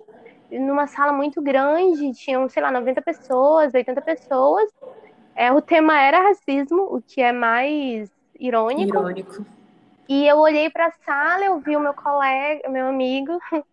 numa 0.49 0.87
sala 0.87 1.13
muito 1.13 1.41
grande, 1.41 2.11
tinham, 2.13 2.47
sei 2.49 2.61
lá, 2.61 2.71
90 2.71 3.01
pessoas, 3.01 3.73
80 3.73 4.01
pessoas. 4.01 4.69
É, 5.35 5.51
o 5.51 5.61
tema 5.61 5.99
era 5.99 6.21
racismo, 6.21 6.95
o 6.95 7.01
que 7.01 7.21
é 7.21 7.31
mais 7.31 8.09
irônico. 8.39 8.97
Irônico. 8.97 9.45
E 10.09 10.27
eu 10.27 10.37
olhei 10.37 10.69
para 10.69 10.87
a 10.87 10.91
sala, 11.05 11.45
eu 11.45 11.59
vi 11.59 11.75
o 11.75 11.79
meu 11.79 11.93
colega, 11.93 12.67
meu 12.69 12.87
amigo, 12.87 13.39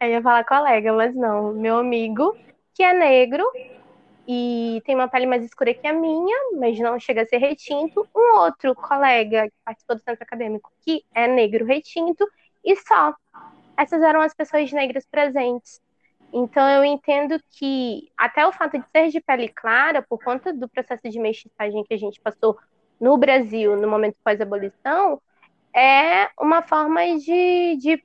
eu 0.00 0.08
ia 0.08 0.20
falar 0.20 0.44
colega, 0.44 0.92
mas 0.92 1.14
não, 1.14 1.52
meu 1.52 1.78
amigo, 1.78 2.36
que 2.74 2.82
é 2.82 2.92
negro, 2.92 3.44
e 4.28 4.82
tem 4.84 4.94
uma 4.94 5.08
pele 5.08 5.24
mais 5.24 5.44
escura 5.44 5.72
que 5.72 5.86
a 5.86 5.92
minha, 5.92 6.36
mas 6.58 6.78
não 6.78 6.98
chega 6.98 7.22
a 7.22 7.26
ser 7.26 7.38
retinto. 7.38 8.06
Um 8.14 8.40
outro 8.40 8.74
colega 8.74 9.44
que 9.44 9.54
participou 9.64 9.96
do 9.96 10.02
centro 10.02 10.22
acadêmico 10.22 10.70
que 10.84 11.04
é 11.14 11.28
negro 11.28 11.64
retinto, 11.64 12.28
e 12.64 12.74
só. 12.76 13.14
Essas 13.76 14.02
eram 14.02 14.20
as 14.20 14.34
pessoas 14.34 14.72
negras 14.72 15.06
presentes. 15.06 15.80
Então 16.32 16.68
eu 16.68 16.84
entendo 16.84 17.40
que 17.50 18.08
até 18.16 18.46
o 18.46 18.52
fato 18.52 18.78
de 18.78 18.88
ser 18.90 19.08
de 19.08 19.20
pele 19.20 19.48
clara, 19.48 20.02
por 20.02 20.22
conta 20.22 20.52
do 20.52 20.68
processo 20.68 21.08
de 21.08 21.18
mestiçagem 21.18 21.84
que 21.84 21.94
a 21.94 21.98
gente 21.98 22.20
passou 22.20 22.56
no 23.00 23.16
Brasil 23.16 23.76
no 23.76 23.88
momento 23.88 24.16
pós-abolição, 24.24 25.20
é 25.74 26.28
uma 26.40 26.62
forma 26.62 27.00
de, 27.18 27.76
de 27.76 28.02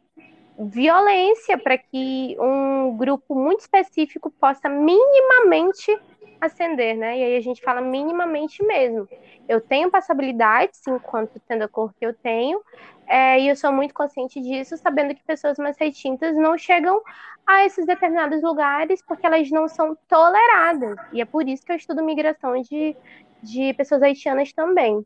violência 0.59 1.57
para 1.57 1.77
que 1.77 2.35
um 2.39 2.95
grupo 2.97 3.33
muito 3.33 3.61
específico 3.61 4.29
possa 4.29 4.67
minimamente 4.69 5.97
ascender, 6.41 6.97
né? 6.97 7.19
E 7.19 7.23
aí 7.23 7.37
a 7.37 7.41
gente 7.41 7.61
fala 7.61 7.79
minimamente 7.79 8.63
mesmo. 8.63 9.07
Eu 9.47 9.61
tenho 9.61 9.91
passabilidades 9.91 10.81
enquanto 10.87 11.39
tendo 11.47 11.63
a 11.63 11.67
cor 11.67 11.93
que 11.93 12.05
eu 12.05 12.13
tenho, 12.13 12.61
é, 13.07 13.39
e 13.39 13.47
eu 13.47 13.55
sou 13.55 13.71
muito 13.71 13.93
consciente 13.93 14.41
disso, 14.41 14.75
sabendo 14.77 15.13
que 15.13 15.23
pessoas 15.23 15.57
mais 15.57 15.77
retintas 15.77 16.35
não 16.35 16.57
chegam 16.57 17.01
a 17.45 17.65
esses 17.65 17.85
determinados 17.85 18.41
lugares 18.41 19.03
porque 19.05 19.25
elas 19.25 19.49
não 19.51 19.67
são 19.67 19.95
toleradas. 20.07 20.95
E 21.13 21.21
é 21.21 21.25
por 21.25 21.47
isso 21.47 21.65
que 21.65 21.71
eu 21.71 21.75
estudo 21.75 22.03
migração 22.03 22.59
de, 22.61 22.95
de 23.43 23.73
pessoas 23.73 24.01
haitianas 24.01 24.51
também. 24.53 25.05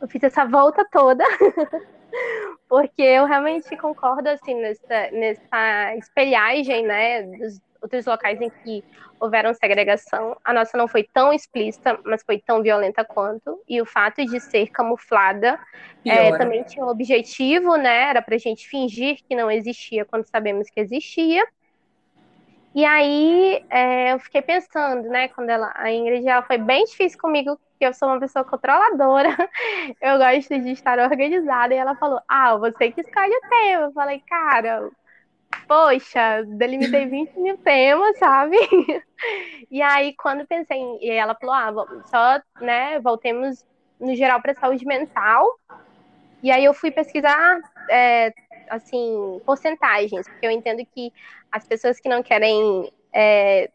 Eu 0.00 0.08
fiz 0.08 0.22
essa 0.22 0.44
volta 0.44 0.84
toda. 0.90 1.24
porque 2.68 3.02
eu 3.02 3.24
realmente 3.24 3.76
concordo 3.76 4.28
assim 4.28 4.54
nessa, 4.54 5.10
nessa 5.10 5.96
espelhagem 5.96 6.86
né, 6.86 7.22
dos, 7.22 7.60
outros 7.80 8.06
locais 8.06 8.40
em 8.40 8.50
que 8.50 8.84
houveram 9.20 9.52
segregação. 9.54 10.36
A 10.44 10.52
nossa 10.52 10.76
não 10.76 10.88
foi 10.88 11.08
tão 11.12 11.32
explícita, 11.32 11.98
mas 12.04 12.22
foi 12.22 12.38
tão 12.38 12.62
violenta 12.62 13.04
quanto. 13.04 13.62
E 13.68 13.80
o 13.80 13.86
fato 13.86 14.24
de 14.24 14.40
ser 14.40 14.68
camuflada 14.68 15.58
é, 16.04 16.36
também 16.36 16.62
tinha 16.64 16.84
um 16.84 16.88
objetivo, 16.88 17.76
né? 17.76 18.10
Era 18.10 18.22
para 18.22 18.36
a 18.36 18.38
gente 18.38 18.68
fingir 18.68 19.18
que 19.26 19.34
não 19.34 19.50
existia 19.50 20.04
quando 20.04 20.26
sabemos 20.26 20.70
que 20.70 20.80
existia. 20.80 21.46
E 22.74 22.84
aí 22.84 23.64
é, 23.70 24.12
eu 24.12 24.20
fiquei 24.20 24.42
pensando, 24.42 25.08
né? 25.08 25.28
Quando 25.28 25.50
ela, 25.50 25.72
a 25.74 25.90
Ingrid, 25.90 26.28
ela 26.28 26.42
foi 26.42 26.58
bem 26.58 26.84
difícil 26.84 27.18
comigo, 27.18 27.56
porque 27.56 27.86
eu 27.86 27.94
sou 27.94 28.08
uma 28.08 28.20
pessoa 28.20 28.44
controladora. 28.44 29.30
Eu 30.00 30.18
gosto 30.18 30.58
de 30.60 30.70
estar 30.70 30.98
organizada. 30.98 31.74
E 31.74 31.76
ela 31.76 31.96
falou: 31.96 32.20
Ah, 32.28 32.56
você 32.56 32.92
que 32.92 33.00
escolhe 33.00 33.32
o 33.34 33.48
tema. 33.48 33.84
Eu 33.84 33.92
falei, 33.92 34.20
cara, 34.28 34.90
poxa, 35.68 36.44
delimitei 36.46 37.06
20 37.06 37.38
mil 37.38 37.58
temas, 37.58 38.18
sabe? 38.18 38.56
E 39.68 39.82
aí, 39.82 40.14
quando 40.14 40.46
pensei 40.46 40.78
em. 40.78 40.98
E 41.04 41.10
ela 41.10 41.34
falou, 41.34 41.54
ah, 41.54 42.02
só, 42.06 42.40
né, 42.64 43.00
voltemos 43.00 43.64
no 43.98 44.14
geral 44.14 44.40
para 44.40 44.54
saúde 44.54 44.86
mental. 44.86 45.58
E 46.40 46.52
aí 46.52 46.64
eu 46.64 46.72
fui 46.72 46.92
pesquisar, 46.92 47.60
é, 47.90 48.32
assim, 48.70 49.40
porcentagens, 49.44 50.28
porque 50.28 50.46
eu 50.46 50.52
entendo 50.52 50.86
que 50.94 51.12
as 51.50 51.66
pessoas 51.66 51.98
que 51.98 52.08
não 52.08 52.22
querem 52.22 52.92
é, 53.12 53.68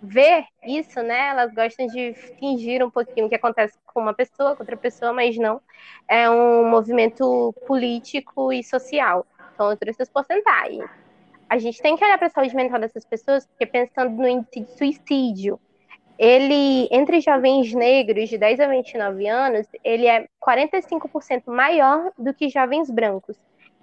ver 0.00 0.44
isso, 0.64 1.02
né, 1.02 1.30
elas 1.30 1.52
gostam 1.52 1.88
de 1.88 2.14
fingir 2.38 2.84
um 2.86 2.90
pouquinho 2.90 3.26
o 3.26 3.28
que 3.28 3.34
acontece 3.34 3.76
com 3.86 4.00
uma 4.00 4.14
pessoa, 4.14 4.54
com 4.54 4.62
outra 4.62 4.76
pessoa, 4.76 5.12
mas 5.12 5.36
não. 5.36 5.60
É 6.08 6.30
um 6.30 6.70
movimento 6.70 7.52
político 7.66 8.52
e 8.52 8.62
social. 8.62 9.26
Então, 9.52 9.70
eu 9.70 9.76
trouxe 9.76 10.02
as 10.02 10.08
porcentagens 10.08 10.88
a 11.48 11.58
gente 11.58 11.80
tem 11.80 11.96
que 11.96 12.04
olhar 12.04 12.18
para 12.18 12.26
a 12.26 12.30
saúde 12.30 12.54
mental 12.54 12.80
dessas 12.80 13.04
pessoas, 13.04 13.46
porque 13.46 13.66
pensando 13.66 14.10
no 14.10 14.28
índice 14.28 14.60
de 14.60 14.70
suicídio, 14.76 15.60
ele, 16.18 16.88
entre 16.90 17.20
jovens 17.20 17.72
negros 17.72 18.28
de 18.28 18.38
10 18.38 18.60
a 18.60 18.66
29 18.66 19.28
anos, 19.28 19.66
ele 19.84 20.06
é 20.06 20.26
45% 20.44 21.42
maior 21.46 22.10
do 22.18 22.32
que 22.32 22.48
jovens 22.48 22.90
brancos. 22.90 23.36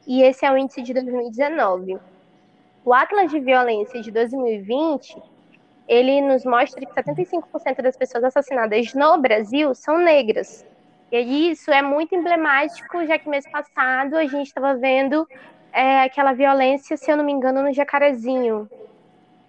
E 0.07 0.23
esse 0.23 0.45
é 0.45 0.51
o 0.51 0.57
índice 0.57 0.81
de 0.81 0.93
2019. 0.93 1.97
O 2.83 2.93
Atlas 2.93 3.31
de 3.31 3.39
Violência 3.39 4.01
de 4.01 4.11
2020, 4.11 5.21
ele 5.87 6.21
nos 6.21 6.43
mostra 6.43 6.85
que 6.85 6.93
75% 6.93 7.81
das 7.81 7.95
pessoas 7.95 8.23
assassinadas 8.23 8.93
no 8.93 9.17
Brasil 9.19 9.73
são 9.73 9.97
negras. 9.99 10.65
E 11.11 11.51
isso 11.51 11.71
é 11.71 11.81
muito 11.83 12.15
emblemático, 12.15 13.05
já 13.05 13.19
que 13.19 13.29
mês 13.29 13.49
passado 13.49 14.17
a 14.17 14.25
gente 14.25 14.47
estava 14.47 14.75
vendo 14.75 15.27
é, 15.73 16.01
aquela 16.03 16.33
violência, 16.33 16.95
se 16.95 17.11
eu 17.11 17.17
não 17.17 17.25
me 17.25 17.31
engano, 17.31 17.63
no 17.63 17.73
Jacarezinho. 17.73 18.69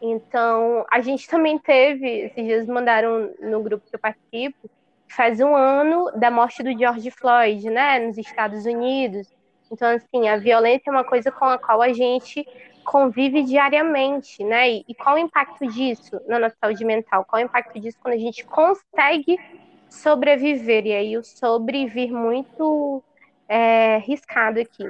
Então, 0.00 0.84
a 0.90 1.00
gente 1.00 1.28
também 1.28 1.58
teve, 1.58 2.08
esses 2.08 2.44
dias 2.44 2.66
mandaram 2.66 3.30
no 3.40 3.62
grupo 3.62 3.86
que 3.88 3.94
eu 3.94 4.00
participo, 4.00 4.68
faz 5.06 5.40
um 5.40 5.54
ano 5.54 6.10
da 6.16 6.30
morte 6.30 6.62
do 6.62 6.76
George 6.76 7.10
Floyd, 7.10 7.68
né, 7.70 8.00
nos 8.00 8.18
Estados 8.18 8.64
Unidos. 8.64 9.28
Então, 9.70 9.88
assim, 9.88 10.28
a 10.28 10.36
violência 10.36 10.88
é 10.88 10.90
uma 10.90 11.04
coisa 11.04 11.30
com 11.30 11.44
a 11.44 11.58
qual 11.58 11.82
a 11.82 11.92
gente 11.92 12.44
convive 12.84 13.42
diariamente, 13.42 14.44
né? 14.44 14.70
E, 14.70 14.84
e 14.88 14.94
qual 14.94 15.16
o 15.16 15.18
impacto 15.18 15.66
disso 15.66 16.20
na 16.28 16.38
nossa 16.38 16.56
saúde 16.60 16.84
mental? 16.84 17.24
Qual 17.24 17.40
o 17.40 17.44
impacto 17.44 17.80
disso 17.80 17.98
quando 18.00 18.14
a 18.14 18.18
gente 18.18 18.44
consegue 18.44 19.38
sobreviver? 19.88 20.86
E 20.86 20.92
aí 20.92 21.16
o 21.16 21.24
sobreviver 21.24 22.12
muito 22.12 23.02
é, 23.48 23.98
riscado 23.98 24.60
aqui. 24.60 24.84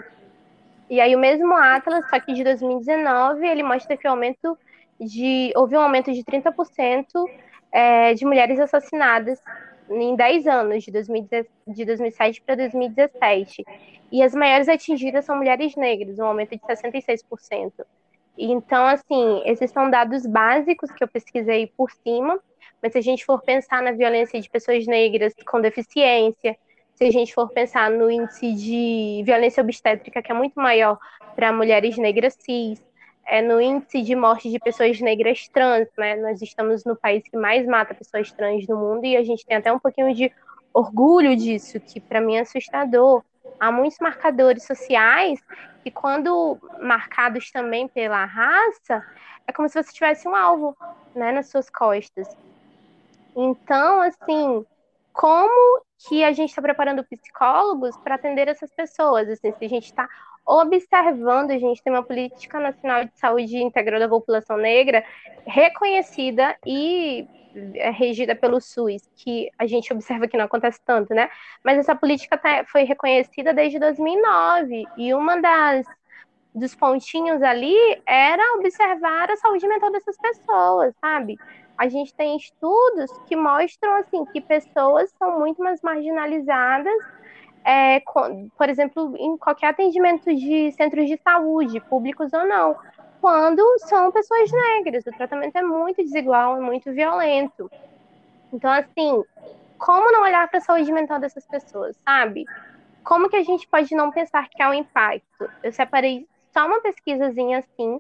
E 0.89 1.01
aí 1.01 1.17
o 1.17 1.19
mesmo 1.19 1.55
Atlas, 1.55 2.09
só 2.09 2.21
que 2.21 2.33
de 2.33 2.45
2019, 2.45 3.47
ele 3.47 3.63
mostra 3.63 3.97
que 3.97 4.07
o 4.07 4.11
aumento 4.11 4.59
de 5.01 5.53
houve 5.57 5.77
um 5.77 5.81
aumento 5.81 6.13
de 6.13 6.23
30% 6.23 7.07
é, 7.73 8.15
de 8.15 8.25
mulheres 8.25 8.61
assassinadas 8.61 9.41
em 9.91 10.15
10 10.15 10.47
anos, 10.47 10.85
de, 10.85 10.91
2010, 10.91 11.47
de 11.69 11.85
2007 11.85 12.43
para 12.43 12.55
2017. 12.57 13.65
E 14.13 14.23
as 14.23 14.35
maiores 14.35 14.69
atingidas 14.69 15.25
são 15.25 15.37
mulheres 15.37 15.75
negras, 15.77 16.19
um 16.19 16.27
aumento 16.27 16.51
de 16.51 16.61
66%. 16.61 17.73
Então, 18.37 18.87
assim, 18.87 19.43
esses 19.45 19.71
são 19.71 19.91
dados 19.91 20.27
básicos 20.27 20.91
que 20.91 21.03
eu 21.03 21.09
pesquisei 21.09 21.67
por 21.77 21.91
cima, 21.91 22.41
mas 22.83 22.93
se 22.93 22.99
a 22.99 23.03
gente 23.03 23.25
for 23.25 23.41
pensar 23.43 23.83
na 23.83 23.93
violência 23.93 24.41
de 24.41 24.51
pessoas 24.51 24.87
negras 24.87 25.33
com 25.47 25.61
deficiência, 25.61 26.57
se 26.95 27.05
a 27.05 27.11
gente 27.11 27.35
for 27.35 27.51
pensar 27.51 27.91
no 27.91 28.11
índice 28.11 28.53
de 28.55 29.23
violência 29.25 29.63
obstétrica, 29.63 30.23
que 30.23 30.31
é 30.31 30.35
muito 30.35 30.55
maior 30.55 30.99
para 31.35 31.53
mulheres 31.53 31.97
negras 31.99 32.37
cis, 32.39 32.85
é 33.27 33.41
no 33.41 33.61
índice 33.61 34.03
de 34.03 34.15
morte 34.15 34.51
de 34.51 34.59
pessoas 34.59 35.01
negras 35.01 35.49
trans, 35.49 35.89
né? 35.97 36.17
Nós 36.17 36.41
estamos 36.43 36.85
no 36.85 36.95
país 36.95 37.25
que 37.25 37.37
mais 37.37 37.67
mata 37.67 37.95
pessoas 37.95 38.31
trans 38.33 38.67
no 38.69 38.77
mundo 38.77 39.05
e 39.05 39.17
a 39.17 39.25
gente 39.25 39.45
tem 39.45 39.57
até 39.57 39.73
um 39.73 39.79
pouquinho 39.79 40.15
de 40.15 40.31
orgulho 40.73 41.35
disso, 41.37 41.81
que 41.81 42.01
para 42.01 42.21
mim 42.21 42.37
é 42.37 42.41
assustador. 42.41 43.25
Há 43.59 43.73
muitos 43.73 43.99
marcadores 43.99 44.65
sociais 44.65 45.41
que, 45.83 45.91
quando 45.91 46.59
marcados 46.81 47.51
também 47.51 47.89
pela 47.89 48.25
raça, 48.25 49.03
é 49.47 49.53
como 49.53 49.69
se 49.69 49.83
você 49.83 49.93
tivesse 49.93 50.29
um 50.29 50.35
alvo, 50.35 50.77
né, 51.15 51.33
nas 51.33 51.49
suas 51.49 51.71
costas. 51.71 52.29
Então, 53.37 54.01
assim, 54.03 54.65
como 55.15 55.81
que 56.09 56.25
a 56.25 56.33
gente 56.33 56.51
está 56.51 56.61
preparando 56.61 57.05
psicólogos 57.05 57.97
para 57.99 58.17
atender 58.17 58.49
essas 58.49 58.71
pessoas? 58.73 59.29
Assim, 59.29 59.53
se 59.53 59.65
a 59.65 59.69
gente 59.69 59.85
está 59.85 60.09
observando, 60.45 61.53
a 61.53 61.59
gente 61.59 61.83
tem 61.83 61.93
uma 61.93 62.03
política 62.03 62.61
nacional 62.61 63.05
de 63.05 63.17
saúde 63.17 63.57
integral 63.57 64.01
da 64.01 64.09
população 64.09 64.57
negra 64.57 65.03
reconhecida 65.47 66.57
e 66.67 67.27
é, 67.77 67.91
regida 67.91 68.35
pelo 68.35 68.61
SUS, 68.61 69.09
que 69.15 69.49
a 69.57 69.67
gente 69.67 69.93
observa 69.93 70.27
que 70.27 70.37
não 70.37 70.47
acontece 70.47 70.81
tanto, 70.85 71.15
né? 71.15 71.31
Mas 71.65 71.79
essa 71.79 71.95
política 71.95 72.37
tá, 72.37 72.65
foi 72.67 72.83
reconhecida 72.83 73.55
desde 73.55 73.79
2009 73.79 74.85
e 74.99 75.15
uma 75.15 75.41
das 75.41 75.87
dos 76.55 76.75
pontinhos 76.75 77.43
ali 77.43 77.77
era 78.07 78.43
observar 78.59 79.29
a 79.29 79.37
saúde 79.37 79.67
mental 79.67 79.91
dessas 79.91 80.17
pessoas, 80.17 80.95
sabe? 81.01 81.37
A 81.77 81.89
gente 81.89 82.15
tem 82.15 82.37
estudos 82.37 83.11
que 83.27 83.35
mostram 83.35 83.97
assim 83.97 84.25
que 84.27 84.41
pessoas 84.41 85.11
são 85.19 85.39
muito 85.39 85.63
mais 85.63 85.81
marginalizadas 85.83 86.95
é, 87.65 88.01
por 88.01 88.69
exemplo, 88.69 89.17
em 89.17 89.39
qualquer 89.39 89.69
atendimento 89.69 90.33
de 90.35 90.71
centros 90.73 91.09
de 91.09 91.19
saúde, 91.23 91.81
públicos 91.81 92.33
ou 92.33 92.47
não, 92.47 92.77
quando 93.21 93.63
são 93.79 94.13
pessoas 94.13 94.51
negras. 94.53 95.07
O 95.07 95.13
tratamento 95.13 95.57
é 95.57 95.63
muito 95.63 96.03
desigual, 96.03 96.59
é 96.59 96.61
muito 96.61 96.93
violento. 96.93 97.71
Então, 98.53 98.71
assim, 98.71 99.23
como 99.79 100.13
não 100.13 100.23
olhar 100.23 100.47
para 100.49 100.59
a 100.59 100.63
saúde 100.63 100.93
mental 100.93 101.19
dessas 101.19 101.47
pessoas, 101.47 101.97
sabe? 102.05 102.45
Como 103.03 103.31
que 103.31 103.37
a 103.37 103.43
gente 103.43 103.67
pode 103.67 103.95
não 103.95 104.13
pensar 104.13 104.49
que 104.51 104.63
há 104.63 104.69
um 104.69 104.75
impacto? 104.75 105.49
Eu 105.63 105.73
separei 105.73 106.27
só 106.53 106.67
uma 106.67 106.81
pesquisazinha 106.81 107.59
assim, 107.59 107.99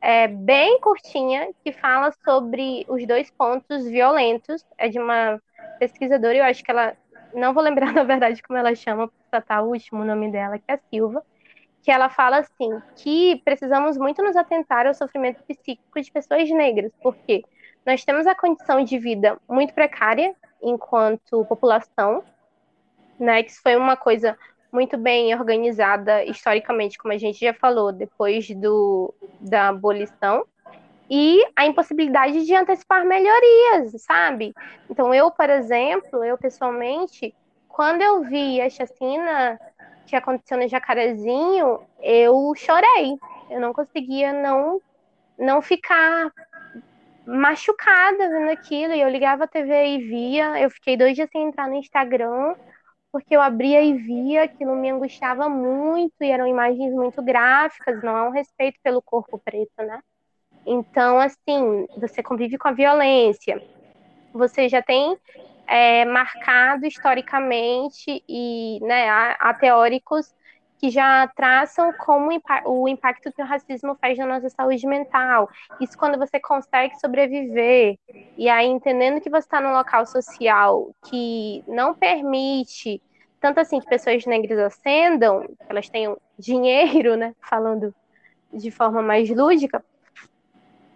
é, 0.00 0.28
bem 0.28 0.80
curtinha, 0.80 1.48
que 1.64 1.72
fala 1.72 2.12
sobre 2.24 2.84
os 2.88 3.06
dois 3.06 3.30
pontos 3.30 3.84
violentos. 3.86 4.64
É 4.78 4.88
de 4.88 4.98
uma 4.98 5.40
pesquisadora, 5.78 6.36
eu 6.36 6.44
acho 6.44 6.62
que 6.62 6.70
ela 6.70 6.96
não 7.34 7.52
vou 7.52 7.62
lembrar 7.62 7.92
na 7.94 8.04
verdade 8.04 8.42
como 8.42 8.58
ela 8.58 8.74
chama, 8.74 9.08
porque 9.08 9.46
tá 9.46 9.60
o 9.62 9.68
último 9.68 10.04
nome 10.04 10.30
dela, 10.30 10.58
que 10.58 10.64
é 10.68 10.78
Silva, 10.90 11.22
que 11.82 11.90
ela 11.90 12.08
fala 12.08 12.38
assim, 12.38 12.80
que 12.96 13.40
precisamos 13.44 13.96
muito 13.96 14.22
nos 14.22 14.34
atentar 14.34 14.86
ao 14.86 14.94
sofrimento 14.94 15.42
psíquico 15.44 16.00
de 16.00 16.10
pessoas 16.10 16.48
negras, 16.50 16.90
porque 17.02 17.44
nós 17.84 18.04
temos 18.04 18.26
a 18.26 18.34
condição 18.34 18.82
de 18.82 18.98
vida 18.98 19.38
muito 19.48 19.72
precária 19.72 20.34
enquanto 20.60 21.44
população, 21.44 22.24
né, 23.18 23.42
que 23.42 23.50
isso 23.50 23.62
foi 23.62 23.76
uma 23.76 23.96
coisa 23.96 24.36
muito 24.76 24.98
bem 24.98 25.34
organizada 25.34 26.22
historicamente, 26.22 26.98
como 26.98 27.14
a 27.14 27.16
gente 27.16 27.40
já 27.40 27.54
falou, 27.54 27.90
depois 27.90 28.46
do, 28.50 29.14
da 29.40 29.68
abolição, 29.68 30.44
e 31.08 31.42
a 31.56 31.64
impossibilidade 31.64 32.44
de 32.44 32.54
antecipar 32.54 33.06
melhorias, 33.06 34.02
sabe? 34.02 34.52
Então, 34.90 35.14
eu, 35.14 35.30
por 35.30 35.48
exemplo, 35.48 36.22
eu 36.22 36.36
pessoalmente, 36.36 37.34
quando 37.66 38.02
eu 38.02 38.24
vi 38.24 38.60
a 38.60 38.68
chacina 38.68 39.58
que 40.06 40.14
aconteceu 40.14 40.58
no 40.58 40.68
Jacarezinho, 40.68 41.80
eu 42.02 42.52
chorei. 42.54 43.16
Eu 43.48 43.58
não 43.60 43.72
conseguia 43.72 44.30
não, 44.34 44.78
não 45.38 45.62
ficar 45.62 46.30
machucada 47.26 48.28
vendo 48.28 48.50
aquilo. 48.50 48.92
E 48.92 49.00
eu 49.00 49.08
ligava 49.08 49.44
a 49.44 49.48
TV 49.48 49.86
e 49.86 49.98
via. 50.06 50.60
Eu 50.60 50.68
fiquei 50.68 50.98
dois 50.98 51.14
dias 51.14 51.30
sem 51.32 51.44
entrar 51.44 51.66
no 51.66 51.76
Instagram, 51.76 52.54
porque 53.12 53.34
eu 53.34 53.40
abria 53.40 53.82
e 53.82 53.94
via, 53.94 54.44
aquilo 54.44 54.76
me 54.76 54.90
angustiava 54.90 55.48
muito, 55.48 56.14
e 56.20 56.30
eram 56.30 56.46
imagens 56.46 56.92
muito 56.92 57.22
gráficas, 57.22 58.02
não 58.02 58.16
há 58.16 58.28
um 58.28 58.32
respeito 58.32 58.78
pelo 58.82 59.02
corpo 59.02 59.40
preto, 59.44 59.76
né? 59.78 60.00
Então, 60.66 61.18
assim, 61.18 61.86
você 61.96 62.22
convive 62.22 62.58
com 62.58 62.68
a 62.68 62.72
violência, 62.72 63.62
você 64.32 64.68
já 64.68 64.82
tem 64.82 65.16
é, 65.66 66.04
marcado 66.04 66.86
historicamente 66.86 68.22
e 68.28 68.78
né, 68.82 69.08
há, 69.08 69.36
há, 69.38 69.54
teóricos 69.54 70.34
que 70.78 70.90
já 70.90 71.26
traçam 71.28 71.92
como 71.94 72.30
o 72.66 72.88
impacto 72.88 73.32
que 73.32 73.42
o 73.42 73.46
racismo 73.46 73.96
faz 74.00 74.18
na 74.18 74.26
nossa 74.26 74.48
saúde 74.50 74.86
mental. 74.86 75.48
Isso 75.80 75.96
quando 75.96 76.18
você 76.18 76.38
consegue 76.38 76.98
sobreviver, 77.00 77.98
e 78.36 78.48
aí 78.48 78.66
entendendo 78.66 79.20
que 79.20 79.30
você 79.30 79.46
está 79.46 79.60
num 79.60 79.72
local 79.72 80.06
social 80.06 80.90
que 81.08 81.64
não 81.66 81.94
permite 81.94 83.00
tanto 83.40 83.60
assim 83.60 83.80
que 83.80 83.86
pessoas 83.86 84.24
negras 84.26 84.58
ascendam, 84.58 85.42
que 85.42 85.66
elas 85.68 85.88
tenham 85.88 86.16
dinheiro, 86.38 87.16
né, 87.16 87.34
falando 87.40 87.94
de 88.52 88.70
forma 88.70 89.02
mais 89.02 89.28
lúdica, 89.30 89.84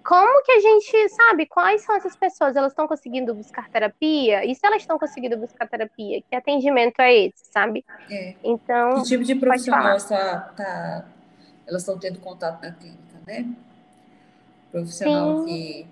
como 0.02 0.42
que 0.42 0.52
a 0.52 0.60
gente 0.60 1.08
sabe 1.10 1.46
quais 1.46 1.82
são 1.82 1.94
essas 1.96 2.16
pessoas? 2.16 2.56
Elas 2.56 2.72
estão 2.72 2.88
conseguindo 2.88 3.34
buscar 3.34 3.68
terapia? 3.68 4.44
E 4.44 4.54
se 4.54 4.66
elas 4.66 4.82
estão 4.82 4.98
conseguindo 4.98 5.36
buscar 5.36 5.68
terapia, 5.68 6.22
que 6.22 6.34
atendimento 6.34 7.00
é 7.00 7.26
esse, 7.26 7.44
sabe? 7.52 7.84
É. 8.10 8.34
Então. 8.42 9.02
Que 9.02 9.08
tipo 9.08 9.24
de 9.24 9.34
profissional 9.34 9.96
está, 9.96 10.40
tá, 10.56 11.04
elas 11.66 11.82
estão 11.82 11.98
tendo 11.98 12.18
contato 12.18 12.62
na 12.62 12.72
clínica, 12.72 13.18
né? 13.26 13.46
Profissional 14.72 15.40
Sim. 15.40 15.46
que 15.46 15.86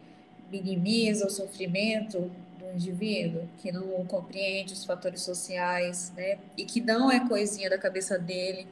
minimiza 0.50 1.26
o 1.26 1.30
sofrimento 1.30 2.30
do 2.58 2.72
indivíduo, 2.72 3.48
que 3.58 3.70
não 3.70 4.04
compreende 4.06 4.72
os 4.72 4.84
fatores 4.84 5.20
sociais, 5.22 6.12
né? 6.16 6.38
E 6.56 6.64
que 6.64 6.80
não 6.80 7.10
é 7.10 7.26
coisinha 7.28 7.68
da 7.68 7.78
cabeça 7.78 8.18
dele, 8.18 8.66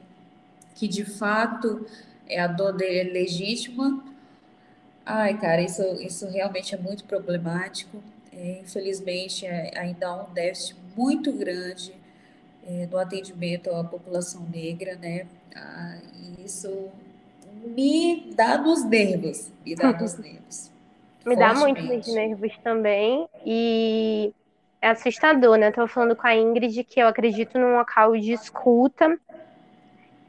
que 0.73 0.87
de 0.87 1.05
fato 1.05 1.85
é 2.27 2.39
a 2.39 2.47
dor 2.47 2.73
dele 2.73 3.09
é 3.09 3.13
legítima 3.13 4.03
Ai, 5.09 5.37
cara, 5.37 5.61
isso, 5.61 5.81
isso 6.01 6.27
realmente 6.29 6.75
é 6.75 6.77
muito 6.77 7.05
problemático. 7.05 8.03
É, 8.33 8.59
infelizmente, 8.61 9.45
é, 9.45 9.71
ainda 9.79 10.05
há 10.05 10.23
um 10.23 10.33
déficit 10.33 10.75
muito 10.97 11.31
grande 11.31 11.93
é, 12.67 12.85
no 12.87 12.97
atendimento 12.97 13.73
à 13.73 13.85
população 13.85 14.45
negra, 14.53 14.97
né? 14.97 15.25
Ah, 15.55 15.97
e 16.13 16.45
isso 16.45 16.89
me 17.63 18.33
dá 18.35 18.57
nos 18.57 18.83
nervos, 18.83 19.49
me 19.65 19.75
dá 19.75 19.93
nos 19.93 20.17
nervos. 20.17 20.71
me 21.25 21.35
dá 21.37 21.53
muito 21.53 21.81
nos 21.81 22.13
nervos 22.13 22.51
também, 22.61 23.29
e 23.45 24.33
é 24.81 24.89
assustador, 24.89 25.57
né? 25.57 25.71
Tava 25.71 25.87
falando 25.87 26.17
com 26.17 26.27
a 26.27 26.35
Ingrid 26.35 26.83
que 26.83 26.99
eu 26.99 27.07
acredito 27.07 27.57
num 27.57 27.77
local 27.77 28.11
de 28.17 28.33
escuta 28.33 29.17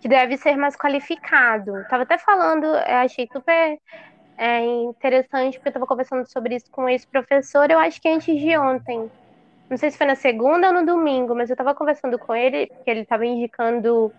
que 0.01 0.09
deve 0.09 0.37
ser 0.37 0.57
mais 0.57 0.77
qualificado. 0.77 1.81
Estava 1.81 2.05
até 2.05 2.17
falando, 2.17 2.64
achei 2.87 3.29
super 3.33 3.77
é, 4.38 4.64
interessante, 4.64 5.55
porque 5.55 5.68
eu 5.68 5.70
estava 5.70 5.87
conversando 5.87 6.24
sobre 6.31 6.55
isso 6.55 6.70
com 6.70 6.88
esse 6.88 7.07
professor, 7.07 7.68
eu 7.70 7.79
acho 7.79 8.01
que 8.01 8.09
antes 8.09 8.40
de 8.40 8.57
ontem. 8.57 9.11
Não 9.68 9.77
sei 9.77 9.90
se 9.90 9.98
foi 9.98 10.07
na 10.07 10.14
segunda 10.14 10.68
ou 10.68 10.72
no 10.72 10.87
domingo, 10.87 11.35
mas 11.35 11.51
eu 11.51 11.55
estava 11.55 11.74
conversando 11.74 12.18
com 12.18 12.35
ele, 12.35 12.68
porque 12.68 12.90
ele 12.90 13.01
estava 13.01 13.27
indicando 13.27 14.11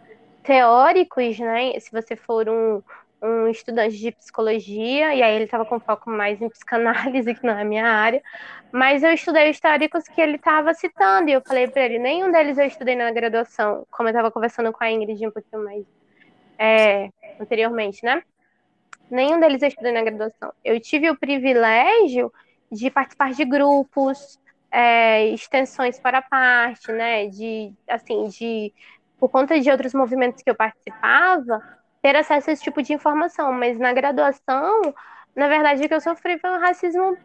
teóricos, 0.43 1.39
né? 1.39 1.79
Se 1.79 1.91
você 1.91 2.15
for 2.15 2.47
um, 2.47 2.83
um 3.21 3.47
estudante 3.47 3.97
de 3.97 4.11
psicologia, 4.11 5.15
e 5.15 5.23
aí 5.23 5.35
ele 5.35 5.45
estava 5.45 5.65
com 5.65 5.79
foco 5.79 6.09
mais 6.09 6.39
em 6.41 6.49
psicanálise, 6.49 7.33
que 7.35 7.45
não 7.45 7.57
é 7.57 7.61
a 7.61 7.65
minha 7.65 7.85
área, 7.85 8.21
mas 8.71 9.01
eu 9.01 9.11
estudei 9.11 9.49
os 9.49 9.59
teóricos 9.59 10.03
que 10.03 10.21
ele 10.21 10.35
estava 10.35 10.73
citando, 10.73 11.29
e 11.29 11.33
eu 11.33 11.41
falei 11.41 11.67
para 11.67 11.83
ele, 11.85 11.97
nenhum 11.97 12.31
deles 12.31 12.57
eu 12.57 12.65
estudei 12.65 12.95
na 12.95 13.09
graduação, 13.11 13.87
como 13.89 14.09
eu 14.09 14.11
estava 14.11 14.31
conversando 14.31 14.71
com 14.71 14.83
a 14.83 14.91
Ingrid 14.91 15.25
um 15.25 15.31
pouquinho 15.31 15.63
mais 15.63 15.83
é, 16.59 17.09
anteriormente, 17.39 18.03
né? 18.05 18.21
Nenhum 19.09 19.39
deles 19.39 19.61
eu 19.61 19.67
estudei 19.67 19.91
na 19.91 20.03
graduação. 20.03 20.53
Eu 20.63 20.79
tive 20.79 21.09
o 21.09 21.17
privilégio 21.17 22.31
de 22.71 22.89
participar 22.91 23.31
de 23.31 23.43
grupos, 23.45 24.39
é, 24.71 25.27
extensões 25.29 25.99
para 25.99 26.21
parte, 26.21 26.91
né? 26.91 27.27
De, 27.27 27.73
assim, 27.87 28.27
de 28.27 28.73
por 29.19 29.29
conta 29.29 29.59
de 29.59 29.69
outros 29.69 29.93
movimentos 29.93 30.41
que 30.41 30.49
eu 30.49 30.55
participava, 30.55 31.61
ter 32.01 32.15
acesso 32.15 32.49
a 32.49 32.53
esse 32.53 32.63
tipo 32.63 32.81
de 32.81 32.93
informação, 32.93 33.51
mas 33.51 33.77
na 33.77 33.91
graduação, 33.91 34.93
na 35.35 35.47
verdade, 35.47 35.83
o 35.83 35.87
que 35.87 35.93
eu 35.93 36.01
sofri 36.01 36.39
foi 36.39 36.49
um 36.49 36.59
racismo, 36.59 37.17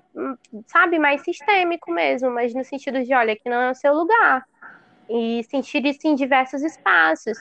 sabe, 0.67 0.99
mais 0.99 1.23
sistêmico 1.23 1.93
mesmo, 1.93 2.31
mas 2.31 2.55
no 2.55 2.65
sentido 2.65 3.03
de, 3.03 3.15
olha, 3.15 3.37
que 3.37 3.49
não 3.49 3.61
é 3.61 3.71
o 3.71 3.75
seu 3.75 3.95
lugar. 3.95 4.45
E 5.09 5.45
sentir 5.45 5.85
isso 5.85 6.07
em 6.07 6.15
diversos 6.15 6.63
espaços. 6.63 7.39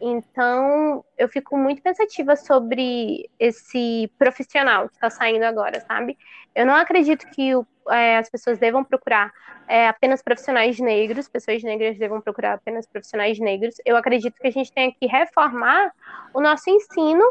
Então, 0.00 1.04
eu 1.16 1.28
fico 1.28 1.56
muito 1.56 1.82
pensativa 1.82 2.36
sobre 2.36 3.28
esse 3.38 4.10
profissional 4.18 4.88
que 4.88 4.94
está 4.94 5.10
saindo 5.10 5.44
agora, 5.44 5.80
sabe? 5.80 6.16
Eu 6.54 6.64
não 6.64 6.74
acredito 6.74 7.28
que 7.30 7.54
o, 7.54 7.66
é, 7.90 8.18
as 8.18 8.30
pessoas 8.30 8.58
devam 8.58 8.84
procurar 8.84 9.32
é, 9.66 9.88
apenas 9.88 10.22
profissionais 10.22 10.78
negros, 10.78 11.28
pessoas 11.28 11.62
negras 11.62 11.98
devam 11.98 12.20
procurar 12.20 12.54
apenas 12.54 12.86
profissionais 12.86 13.38
negros. 13.38 13.74
Eu 13.84 13.96
acredito 13.96 14.40
que 14.40 14.46
a 14.46 14.52
gente 14.52 14.72
tem 14.72 14.92
que 14.92 15.06
reformar 15.06 15.92
o 16.32 16.40
nosso 16.40 16.70
ensino 16.70 17.24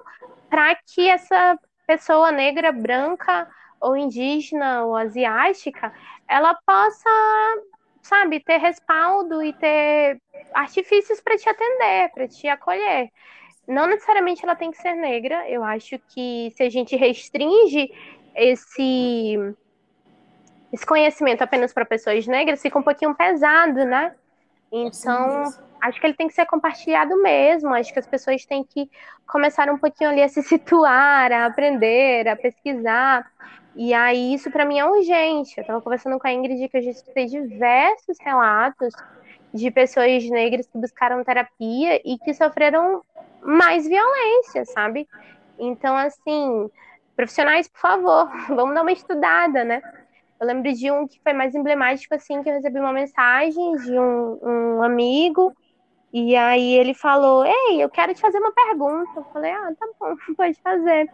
para 0.50 0.76
que 0.76 1.08
essa 1.08 1.58
pessoa 1.86 2.32
negra, 2.32 2.72
branca, 2.72 3.48
ou 3.80 3.96
indígena, 3.96 4.84
ou 4.84 4.96
asiática, 4.96 5.94
ela 6.28 6.54
possa 6.66 7.10
sabe, 8.08 8.40
ter 8.40 8.58
respaldo 8.58 9.44
e 9.44 9.54
ter 9.54 10.22
artifícios 10.54 11.22
para 11.22 11.38
te 11.38 11.50
atender, 11.50 12.10
para 12.14 12.28
te 12.28 12.48
acolher. 12.48 13.10
Não 13.68 13.86
necessariamente 13.86 14.44
ela 14.44 14.56
tem 14.56 14.72
que 14.72 14.78
ser 14.78 14.94
negra. 14.94 15.50
Eu 15.50 15.64
acho 15.64 16.00
que 16.10 16.52
se 16.56 16.64
a 16.64 16.70
gente 16.70 16.96
restringe 16.96 17.92
esse 18.36 19.56
esse 20.72 20.86
conhecimento 20.86 21.42
apenas 21.42 21.74
para 21.74 21.86
pessoas 21.86 22.28
negras, 22.28 22.62
fica 22.62 22.78
um 22.78 22.84
pouquinho 22.84 23.16
pesado, 23.16 23.86
né? 23.86 24.14
Então, 24.72 25.44
acho 25.82 26.00
que 26.00 26.06
ele 26.06 26.14
tem 26.14 26.28
que 26.28 26.34
ser 26.34 26.46
compartilhado 26.46 27.22
mesmo. 27.22 27.74
Acho 27.74 27.94
que 27.94 28.00
as 28.00 28.08
pessoas 28.08 28.46
têm 28.46 28.64
que 28.64 28.90
começar 29.26 29.70
um 29.70 29.78
pouquinho 29.78 30.10
ali 30.10 30.22
a 30.22 30.28
se 30.28 30.44
situar, 30.44 31.32
a 31.32 31.46
aprender, 31.46 32.28
a 32.28 32.36
pesquisar. 32.36 33.32
E 33.78 33.94
aí, 33.94 34.34
isso 34.34 34.50
para 34.50 34.66
mim 34.66 34.80
é 34.80 34.86
urgente. 34.86 35.54
Eu 35.56 35.62
estava 35.62 35.82
conversando 35.82 36.18
com 36.18 36.28
a 36.28 36.34
Ingrid 36.34 36.68
que 36.68 36.78
eu 36.78 36.82
já 36.82 36.90
escutei 36.90 37.28
diversos 37.28 38.18
relatos 38.20 38.92
de 39.54 39.70
pessoas 39.70 40.28
negras 40.30 40.66
que 40.66 40.80
buscaram 40.80 41.24
terapia 41.24 42.02
e 42.04 42.18
que 42.18 42.34
sofreram 42.34 43.04
mais 43.42 43.88
violência, 43.88 44.66
sabe? 44.66 45.08
Então, 45.60 45.96
assim, 45.96 46.68
profissionais, 47.16 47.68
por 47.68 47.80
favor, 47.80 48.30
vamos 48.50 48.74
dar 48.74 48.82
uma 48.82 48.92
estudada, 48.92 49.64
né? 49.64 49.80
Eu 50.40 50.48
lembro 50.48 50.74
de 50.74 50.92
um 50.92 51.08
que 51.08 51.20
foi 51.24 51.34
mais 51.34 51.54
emblemático, 51.54 52.16
assim, 52.16 52.42
que 52.42 52.50
eu 52.50 52.54
recebi 52.54 52.80
uma 52.80 52.94
mensagem 52.94 53.76
de 53.76 53.92
um, 53.98 54.40
um 54.42 54.84
amigo 54.84 55.54
e 56.12 56.36
aí 56.36 56.74
ele 56.76 56.94
falou: 56.94 57.46
Ei, 57.46 57.84
eu 57.84 57.90
quero 57.90 58.14
te 58.14 58.22
fazer 58.22 58.38
uma 58.40 58.52
pergunta. 58.52 59.12
Eu 59.16 59.24
falei: 59.26 59.52
Ah, 59.52 59.74
tá 59.78 59.88
bom, 60.00 60.16
pode 60.36 60.60
fazer. 60.62 61.12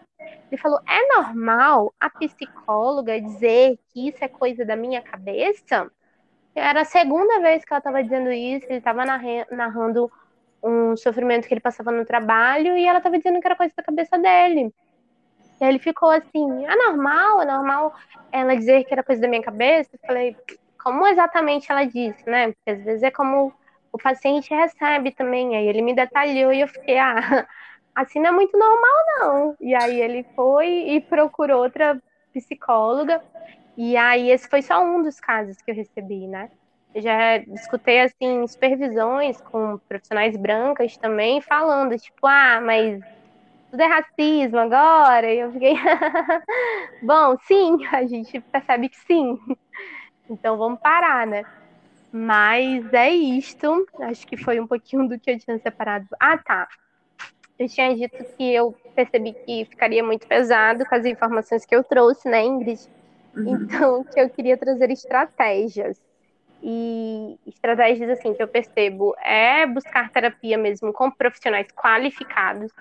Ele 0.52 0.62
falou: 0.62 0.80
É 0.88 1.16
normal 1.16 1.94
a 2.00 2.10
psicóloga 2.10 3.20
dizer 3.20 3.78
que 3.90 4.10
isso 4.10 4.24
é 4.24 4.28
coisa 4.28 4.64
da 4.64 4.76
minha 4.76 5.02
cabeça? 5.02 5.92
Era 6.56 6.82
a 6.82 6.86
segunda 6.86 7.40
vez 7.40 7.66
que 7.66 7.74
ela 7.74 7.80
estava 7.80 8.04
dizendo 8.04 8.32
isso. 8.32 8.68
Ele 8.68 8.78
estava 8.78 9.04
narrando 9.06 10.12
um 10.64 10.96
sofrimento 10.96 11.48
que 11.48 11.54
ele 11.54 11.62
passava 11.62 11.92
no 11.92 12.06
trabalho 12.06 12.78
e 12.78 12.86
ela 12.86 13.00
estava 13.00 13.18
dizendo 13.18 13.42
que 13.42 13.48
era 13.48 13.56
coisa 13.56 13.74
da 13.76 13.84
cabeça 13.84 14.18
dele. 14.20 14.74
E 15.60 15.64
aí 15.64 15.70
ele 15.72 15.80
ficou 15.80 16.10
assim: 16.10 16.66
É 16.66 16.76
normal, 16.76 17.42
é 17.42 17.46
normal 17.46 17.96
ela 18.32 18.56
dizer 18.56 18.84
que 18.84 18.94
era 18.94 19.04
coisa 19.04 19.22
da 19.22 19.28
minha 19.28 19.42
cabeça? 19.42 19.90
Eu 19.94 20.00
falei: 20.06 20.38
Como 20.82 21.08
exatamente 21.08 21.72
ela 21.72 21.84
disse, 21.84 22.24
né? 22.30 22.52
Porque 22.52 22.70
às 22.70 22.84
vezes 22.84 23.04
é 23.04 23.10
como 23.10 23.52
o 23.94 23.98
paciente 24.00 24.54
recebe 24.54 25.12
também. 25.14 25.56
Aí 25.56 25.68
ele 25.68 25.82
me 25.82 25.96
detalhou 25.96 26.52
e 26.52 26.62
eu 26.62 26.68
fiquei, 26.68 26.98
ah, 26.98 27.16
assim 27.96 28.20
não 28.20 28.32
é 28.32 28.34
muito 28.34 28.58
normal, 28.58 28.94
não. 29.20 29.58
E 29.62 29.76
aí 29.76 30.02
ele 30.02 30.26
foi 30.36 30.68
e 30.68 31.02
procurou 31.02 31.64
outra 31.64 32.02
psicóloga. 32.34 33.22
E 33.78 33.96
aí 33.98 34.30
esse 34.32 34.50
foi 34.50 34.62
só 34.62 34.84
um 34.84 35.02
dos 35.04 35.20
casos 35.20 35.58
que 35.62 35.72
eu 35.72 35.76
recebi, 35.76 36.28
né? 36.28 36.50
Eu 36.94 37.02
já 37.02 37.38
escutei, 37.38 38.02
assim, 38.02 38.46
supervisões 38.48 39.42
com 39.42 39.80
profissionais 39.88 40.38
brancas 40.38 40.98
também, 40.98 41.42
falando, 41.42 41.98
tipo, 41.98 42.28
ah, 42.28 42.62
mas 42.62 43.02
tudo 43.72 43.82
é 43.82 43.88
racismo 43.88 44.60
agora. 44.60 45.34
E 45.34 45.40
eu 45.40 45.52
fiquei, 45.52 45.76
bom, 47.02 47.38
sim, 47.48 47.78
a 47.94 48.06
gente 48.06 48.40
percebe 48.52 48.90
que 48.90 48.98
sim. 49.08 49.38
Então 50.30 50.58
vamos 50.58 50.80
parar, 50.82 51.28
né? 51.28 51.46
Mas 52.14 52.94
é 52.94 53.10
isto. 53.10 53.88
Acho 54.02 54.28
que 54.28 54.38
foi 54.38 54.60
um 54.60 54.68
pouquinho 54.68 55.10
do 55.10 55.20
que 55.20 55.32
eu 55.32 55.40
tinha 55.40 55.58
separado. 55.58 56.06
Ah, 56.20 56.38
tá. 56.38 56.68
Eu 57.58 57.68
tinha 57.68 57.96
dito 57.96 58.24
que 58.38 58.54
eu 58.54 58.76
percebi 58.96 59.34
que 59.46 59.66
ficaria 59.66 60.04
muito 60.04 60.28
pesado 60.28 60.86
com 60.86 60.94
as 60.94 61.06
informações 61.06 61.66
que 61.66 61.76
eu 61.76 61.84
trouxe, 61.84 62.30
né, 62.30 62.44
Ingrid? 62.44 62.80
Uhum. 63.36 63.56
Então, 63.56 64.04
que 64.04 64.20
eu 64.20 64.30
queria 64.30 64.56
trazer 64.56 64.92
estratégias. 64.92 66.00
E 66.62 67.36
estratégias, 67.48 68.12
assim, 68.12 68.34
que 68.34 68.44
eu 68.44 68.48
percebo 68.48 69.16
é 69.20 69.66
buscar 69.66 70.12
terapia 70.12 70.58
mesmo 70.58 70.94
com 70.94 71.10
profissionais 71.10 71.68
qualificados. 71.76 72.72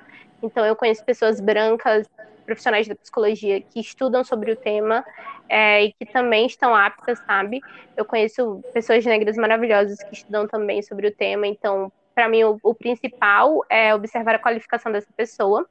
Então, 0.42 0.64
eu 0.66 0.76
conheço 0.76 1.04
pessoas 1.04 1.40
brancas, 1.40 2.06
profissionais 2.44 2.86
da 2.88 2.94
psicologia, 2.94 3.60
que 3.60 3.80
estudam 3.80 4.22
sobre 4.24 4.52
o 4.52 4.56
tema 4.56 5.04
é, 5.48 5.84
e 5.84 5.92
que 5.92 6.06
também 6.06 6.46
estão 6.46 6.74
aptas, 6.74 7.18
sabe? 7.20 7.60
Eu 7.96 8.04
conheço 8.04 8.62
pessoas 8.72 9.04
negras 9.04 9.36
maravilhosas 9.36 10.02
que 10.02 10.14
estudam 10.14 10.46
também 10.46 10.82
sobre 10.82 11.06
o 11.08 11.14
tema, 11.14 11.46
então, 11.46 11.92
para 12.14 12.28
mim, 12.28 12.44
o, 12.44 12.58
o, 12.62 12.74
principal 12.74 13.64
é 13.68 13.94
observar 13.94 14.34
a 14.34 14.38
qualificação 14.38 14.92
dessa 14.92 15.12
pessoa. 15.16 15.66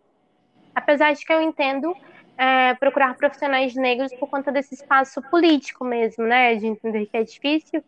Apesar 0.74 1.14
de 1.14 1.26
que 1.26 1.32
eu 1.32 1.42
entendo 1.42 1.96
é, 2.38 2.74
procurar 2.76 3.16
profissionais 3.16 3.76
negros 3.76 4.14
por 4.16 4.30
conta 4.30 4.52
desse 4.52 4.74
espaço 4.74 5.22
político 5.24 5.84
mesmo, 5.86 6.26
né? 6.26 6.56
De 6.56 6.68
entender 6.68 7.06
que 7.06 7.18
é 7.18 7.24
difícil 7.24 7.84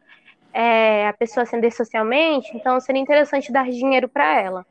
é, 0.54 1.08
a 1.08 1.14
pessoa 1.14 1.44
ascender 1.44 1.74
socialmente, 1.74 2.56
então 2.56 2.80
seria 2.80 3.02
interessante 3.02 3.52
dar 3.52 3.70
dinheiro 3.70 4.08
para 4.08 4.40
ela. 4.40 4.66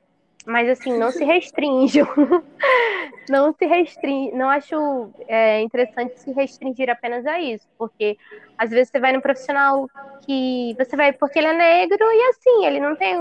Mas 0.47 0.69
assim, 0.69 0.97
não 0.99 1.11
se 1.11 1.25
restringam. 1.25 2.07
não 3.29 3.53
se 3.53 3.65
restringe. 3.67 4.33
Não 4.35 4.49
acho 4.49 5.13
é, 5.29 5.61
interessante 5.61 6.19
se 6.21 6.33
restringir 6.33 6.91
apenas 6.91 7.25
a 7.27 7.41
isso, 7.41 7.67
porque 7.79 8.17
às 8.59 8.71
vezes 8.71 8.91
você 8.91 8.99
vai 8.99 9.13
no 9.13 9.23
profissional 9.23 9.89
que 10.27 10.75
você 10.79 10.97
vai 10.97 11.13
porque 11.13 11.39
ele 11.39 11.49
é 11.49 11.53
negro 11.53 11.99
e 12.01 12.29
assim, 12.31 12.67
ele 12.67 12.81
não 12.81 12.97
tem. 12.97 13.17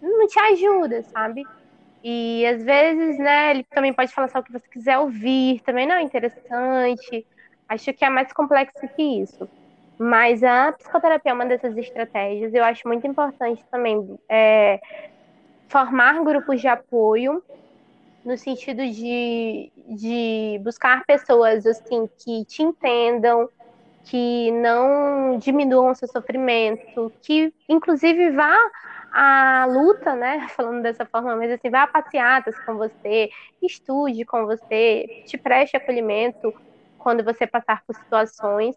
não 0.00 0.26
te 0.26 0.38
ajuda, 0.40 1.02
sabe? 1.02 1.44
E 2.02 2.46
às 2.46 2.62
vezes, 2.62 3.18
né, 3.18 3.50
ele 3.50 3.64
também 3.64 3.92
pode 3.92 4.12
falar 4.12 4.28
só 4.28 4.38
o 4.38 4.42
que 4.42 4.52
você 4.52 4.66
quiser 4.68 4.98
ouvir, 4.98 5.60
também 5.62 5.86
não 5.86 5.96
é 5.96 6.02
interessante. 6.02 7.26
Acho 7.68 7.92
que 7.92 8.04
é 8.04 8.10
mais 8.10 8.32
complexo 8.32 8.88
que 8.96 9.02
isso. 9.02 9.48
Mas 9.98 10.42
a 10.42 10.72
psicoterapia 10.72 11.32
é 11.32 11.34
uma 11.34 11.44
dessas 11.44 11.76
estratégias. 11.76 12.54
Eu 12.54 12.64
acho 12.64 12.88
muito 12.88 13.06
importante 13.06 13.62
também 13.70 14.18
é, 14.30 14.80
formar 15.70 16.22
grupos 16.24 16.60
de 16.60 16.68
apoio 16.68 17.42
no 18.24 18.36
sentido 18.38 18.82
de, 18.86 19.72
de 19.96 20.60
buscar 20.62 21.04
pessoas 21.06 21.66
assim 21.66 22.08
que 22.22 22.44
te 22.46 22.62
entendam, 22.62 23.48
que 24.04 24.50
não 24.52 25.38
diminuam 25.38 25.94
seu 25.94 26.08
sofrimento, 26.08 27.12
que 27.22 27.52
inclusive 27.68 28.30
vá 28.32 28.56
à 29.12 29.66
luta, 29.66 30.14
né? 30.16 30.48
Falando 30.56 30.82
dessa 30.82 31.06
forma, 31.06 31.36
mas 31.36 31.50
assim, 31.52 31.70
vá 31.70 31.84
a 31.84 31.88
passeatas 31.88 32.58
com 32.60 32.76
você, 32.76 33.30
estude 33.62 34.24
com 34.24 34.46
você, 34.46 35.08
te 35.24 35.38
preste 35.38 35.76
acolhimento 35.76 36.54
quando 36.98 37.24
você 37.24 37.46
passar 37.46 37.82
por 37.86 37.94
situações. 37.96 38.76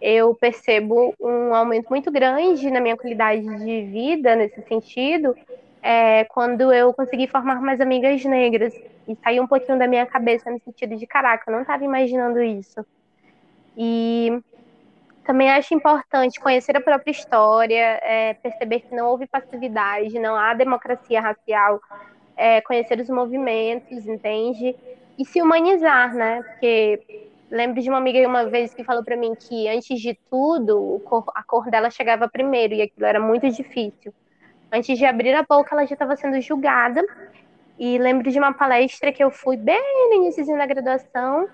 Eu 0.00 0.34
percebo 0.34 1.14
um 1.20 1.54
aumento 1.54 1.86
muito 1.90 2.10
grande 2.10 2.70
na 2.70 2.80
minha 2.80 2.96
qualidade 2.96 3.42
de 3.42 3.86
vida 3.86 4.34
nesse 4.36 4.62
sentido, 4.62 5.36
é, 5.82 6.24
quando 6.26 6.72
eu 6.72 6.94
consegui 6.94 7.26
formar 7.26 7.60
mais 7.60 7.80
amigas 7.80 8.24
negras 8.24 8.72
e 9.08 9.16
saiu 9.16 9.42
um 9.42 9.46
pouquinho 9.48 9.78
da 9.78 9.88
minha 9.88 10.06
cabeça 10.06 10.50
no 10.50 10.60
sentido 10.60 10.96
de 10.96 11.06
caraca, 11.06 11.50
eu 11.50 11.54
não 11.54 11.62
estava 11.62 11.84
imaginando 11.84 12.40
isso. 12.40 12.86
E 13.76 14.40
também 15.24 15.50
acho 15.50 15.74
importante 15.74 16.40
conhecer 16.40 16.76
a 16.76 16.80
própria 16.80 17.10
história, 17.10 17.98
é, 18.02 18.34
perceber 18.34 18.80
que 18.80 18.94
não 18.94 19.08
houve 19.08 19.26
passividade, 19.26 20.18
não 20.18 20.36
há 20.36 20.54
democracia 20.54 21.20
racial, 21.20 21.80
é, 22.36 22.60
conhecer 22.60 23.00
os 23.00 23.08
movimentos, 23.08 24.06
entende? 24.06 24.76
E 25.18 25.24
se 25.24 25.42
humanizar, 25.42 26.14
né? 26.14 26.42
Porque 26.42 27.28
lembro 27.50 27.82
de 27.82 27.88
uma 27.88 27.98
amiga 27.98 28.26
uma 28.26 28.48
vez 28.48 28.72
que 28.72 28.84
falou 28.84 29.04
para 29.04 29.16
mim 29.16 29.34
que 29.34 29.68
antes 29.68 30.00
de 30.00 30.18
tudo 30.30 31.02
a 31.34 31.42
cor 31.42 31.70
dela 31.70 31.90
chegava 31.90 32.28
primeiro 32.28 32.74
e 32.74 32.82
aquilo 32.82 33.06
era 33.06 33.20
muito 33.20 33.48
difícil. 33.50 34.12
Antes 34.72 34.98
de 34.98 35.04
abrir 35.04 35.34
a 35.34 35.42
boca, 35.42 35.74
ela 35.74 35.84
já 35.84 35.92
estava 35.92 36.16
sendo 36.16 36.40
julgada. 36.40 37.04
E 37.78 37.98
lembro 37.98 38.30
de 38.30 38.38
uma 38.38 38.54
palestra 38.54 39.12
que 39.12 39.22
eu 39.22 39.30
fui 39.30 39.56
bem 39.56 40.08
no 40.08 40.14
início 40.14 40.46
da 40.46 40.64
graduação 40.64 41.46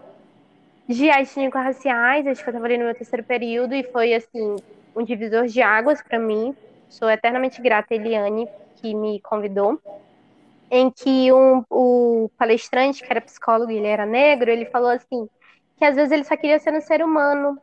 de 0.87 1.11
étnico-raciais, 1.11 2.27
acho 2.27 2.43
que 2.43 2.49
eu 2.49 2.53
estava 2.53 2.67
ali 2.67 2.79
no 2.79 2.85
meu 2.85 2.95
terceiro 2.95 3.25
período, 3.25 3.75
e 3.75 3.83
foi, 3.83 4.15
assim, 4.15 4.57
um 4.97 5.05
divisor 5.05 5.47
de 5.47 5.61
águas 5.61 6.01
para 6.01 6.19
mim. 6.19 6.57
Sou 6.89 7.11
eternamente 7.11 7.61
grata 7.61 7.93
a 7.93 7.97
Eliane, 7.97 8.49
que 8.77 8.95
me 8.95 9.21
convidou, 9.21 9.81
em 10.71 10.91
que 10.91 11.31
um, 11.33 11.65
o 11.69 12.31
palestrante, 12.39 13.03
que 13.03 13.11
era 13.11 13.21
psicólogo 13.21 13.71
e 13.71 13.77
ele 13.77 13.87
era 13.87 14.07
negro, 14.07 14.51
ele 14.51 14.65
falou 14.65 14.91
assim, 14.91 15.29
que 15.77 15.85
às 15.85 15.97
vezes 15.97 16.13
ele 16.13 16.25
só 16.25 16.37
queria 16.37 16.59
ser 16.59 16.73
um 16.73 16.81
ser 16.81 17.03
humano. 17.03 17.59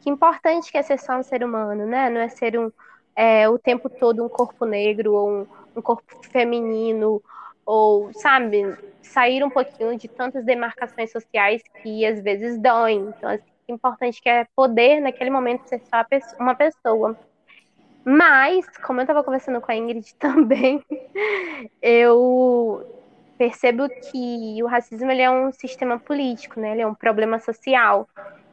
Que 0.00 0.10
importante 0.10 0.72
que 0.72 0.78
é 0.78 0.82
ser 0.82 0.98
só 0.98 1.16
um 1.18 1.22
ser 1.22 1.44
humano, 1.44 1.86
né? 1.86 2.08
Não 2.10 2.20
é 2.20 2.28
ser 2.28 2.58
um, 2.58 2.72
é, 3.18 3.48
o 3.48 3.58
tempo 3.58 3.90
todo 3.90 4.24
um 4.24 4.28
corpo 4.28 4.64
negro 4.64 5.12
ou 5.12 5.28
um, 5.28 5.46
um 5.74 5.82
corpo 5.82 6.04
feminino, 6.30 7.20
ou, 7.66 8.12
sabe, 8.12 8.78
sair 9.02 9.42
um 9.42 9.50
pouquinho 9.50 9.98
de 9.98 10.06
tantas 10.06 10.44
demarcações 10.44 11.10
sociais 11.10 11.60
que 11.82 12.06
às 12.06 12.22
vezes 12.22 12.56
doem. 12.60 13.08
Então, 13.08 13.34
o 13.34 13.72
importante 13.72 14.22
que 14.22 14.28
é 14.28 14.46
poder, 14.54 15.00
naquele 15.00 15.30
momento, 15.30 15.66
ser 15.66 15.80
só 15.80 16.04
uma 16.38 16.54
pessoa. 16.54 17.18
Mas, 18.04 18.64
como 18.86 19.00
eu 19.00 19.02
estava 19.02 19.24
conversando 19.24 19.60
com 19.60 19.72
a 19.72 19.74
Ingrid 19.74 20.14
também, 20.14 20.80
eu 21.82 22.86
percebo 23.36 23.88
que 23.88 24.62
o 24.62 24.66
racismo 24.68 25.10
ele 25.10 25.22
é 25.22 25.30
um 25.30 25.50
sistema 25.50 25.98
político, 25.98 26.60
né? 26.60 26.70
Ele 26.70 26.82
é 26.82 26.86
um 26.86 26.94
problema 26.94 27.40
social. 27.40 28.08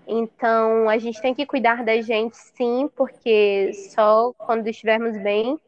Então, 0.08 0.88
a 0.88 0.98
gente 0.98 1.22
tem 1.22 1.34
que 1.34 1.46
cuidar 1.46 1.84
da 1.84 2.00
gente, 2.02 2.38
sim, 2.38 2.90
porque 2.96 3.72
só 3.74 4.34
quando 4.38 4.68
estivermos 4.68 5.18
bem 5.18 5.60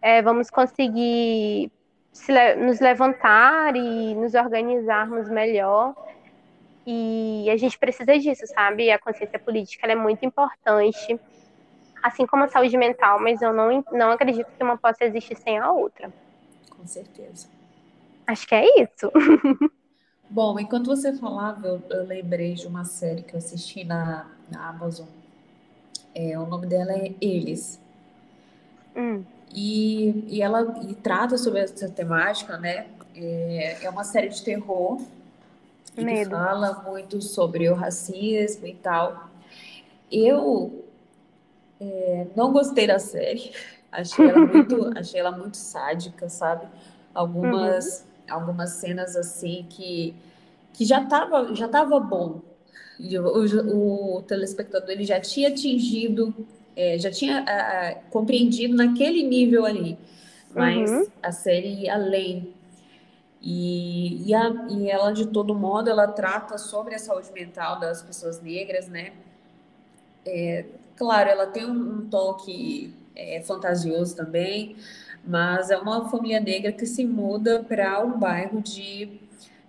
é, 0.00 0.22
vamos 0.22 0.48
conseguir 0.48 1.70
se, 2.12 2.54
nos 2.56 2.80
levantar 2.80 3.76
e 3.76 4.14
nos 4.14 4.34
organizarmos 4.34 5.28
melhor. 5.28 5.94
E 6.86 7.48
a 7.50 7.56
gente 7.56 7.78
precisa 7.78 8.18
disso, 8.18 8.46
sabe? 8.46 8.90
A 8.90 8.98
consciência 8.98 9.38
política 9.38 9.86
é 9.86 9.94
muito 9.94 10.24
importante, 10.24 11.20
assim 12.02 12.26
como 12.26 12.44
a 12.44 12.48
saúde 12.48 12.76
mental, 12.76 13.20
mas 13.20 13.42
eu 13.42 13.52
não, 13.52 13.84
não 13.92 14.10
acredito 14.10 14.50
que 14.56 14.62
uma 14.62 14.78
possa 14.78 15.04
existir 15.04 15.36
sem 15.36 15.58
a 15.58 15.70
outra. 15.70 16.12
Com 16.70 16.86
certeza. 16.86 17.48
Acho 18.26 18.46
que 18.46 18.54
é 18.54 18.64
isso. 18.82 19.12
Bom, 20.30 20.58
enquanto 20.60 20.86
você 20.86 21.12
falava, 21.12 21.66
eu, 21.66 21.82
eu 21.90 22.06
lembrei 22.06 22.54
de 22.54 22.66
uma 22.66 22.84
série 22.84 23.22
que 23.22 23.34
eu 23.34 23.38
assisti 23.38 23.82
na, 23.82 24.30
na 24.48 24.68
Amazon. 24.68 25.08
É, 26.14 26.38
o 26.38 26.46
nome 26.46 26.68
dela 26.68 26.92
é 26.92 27.12
Eles. 27.20 27.80
Hum. 28.96 29.24
E, 29.52 30.24
e 30.28 30.40
ela 30.40 30.78
e 30.88 30.94
trata 30.94 31.36
sobre 31.36 31.60
essa 31.60 31.88
temática, 31.88 32.56
né? 32.56 32.86
É, 33.14 33.84
é 33.84 33.90
uma 33.90 34.04
série 34.04 34.28
de 34.28 34.40
terror 34.42 35.00
que 35.94 36.24
fala 36.26 36.84
muito 36.86 37.20
sobre 37.20 37.68
o 37.68 37.74
racismo 37.74 38.66
e 38.66 38.74
tal. 38.74 39.28
Eu 40.10 40.84
é, 41.80 42.26
não 42.36 42.52
gostei 42.52 42.86
da 42.86 42.98
série, 42.98 43.52
achei 43.90 44.28
ela 44.28 44.46
muito, 44.46 44.90
achei 44.96 45.20
ela 45.20 45.32
muito 45.32 45.56
sádica, 45.56 46.28
sabe? 46.28 46.66
Algumas, 47.12 48.00
uhum. 48.00 48.09
Algumas 48.30 48.70
cenas 48.70 49.16
assim 49.16 49.66
que, 49.68 50.14
que 50.72 50.84
já 50.84 51.04
tava, 51.04 51.54
já 51.54 51.68
tava 51.68 51.98
bom. 51.98 52.40
O, 53.00 54.16
o 54.18 54.22
telespectador 54.22 54.90
ele 54.90 55.04
já 55.04 55.18
tinha 55.18 55.48
atingido 55.48 56.34
é, 56.76 56.98
já 56.98 57.10
tinha 57.10 57.40
a, 57.40 57.88
a, 57.88 57.94
compreendido 58.10 58.74
naquele 58.74 59.22
nível 59.22 59.66
ali, 59.66 59.98
mas 60.54 60.90
uhum. 60.90 61.06
a 61.22 61.32
série 61.32 61.82
ia 61.82 61.94
além. 61.94 62.54
E, 63.42 64.28
e, 64.28 64.34
a, 64.34 64.66
e 64.70 64.90
ela, 64.90 65.12
de 65.12 65.26
todo 65.26 65.54
modo, 65.54 65.90
ela 65.90 66.06
trata 66.06 66.58
sobre 66.58 66.94
a 66.94 66.98
saúde 66.98 67.30
mental 67.32 67.78
das 67.78 68.02
pessoas 68.02 68.40
negras, 68.40 68.88
né? 68.88 69.12
É, 70.24 70.64
claro, 70.96 71.28
ela 71.28 71.46
tem 71.46 71.64
um, 71.64 71.98
um 71.98 72.08
toque 72.08 72.94
é, 73.14 73.42
fantasioso 73.42 74.14
também, 74.16 74.76
mas 75.24 75.70
é 75.70 75.76
uma 75.76 76.08
família 76.08 76.40
negra 76.40 76.72
que 76.72 76.86
se 76.86 77.04
muda 77.04 77.62
para 77.62 78.00
um 78.04 78.18
bairro 78.18 78.60
de, 78.60 79.20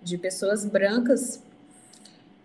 de 0.02 0.18
pessoas 0.18 0.64
brancas 0.64 1.42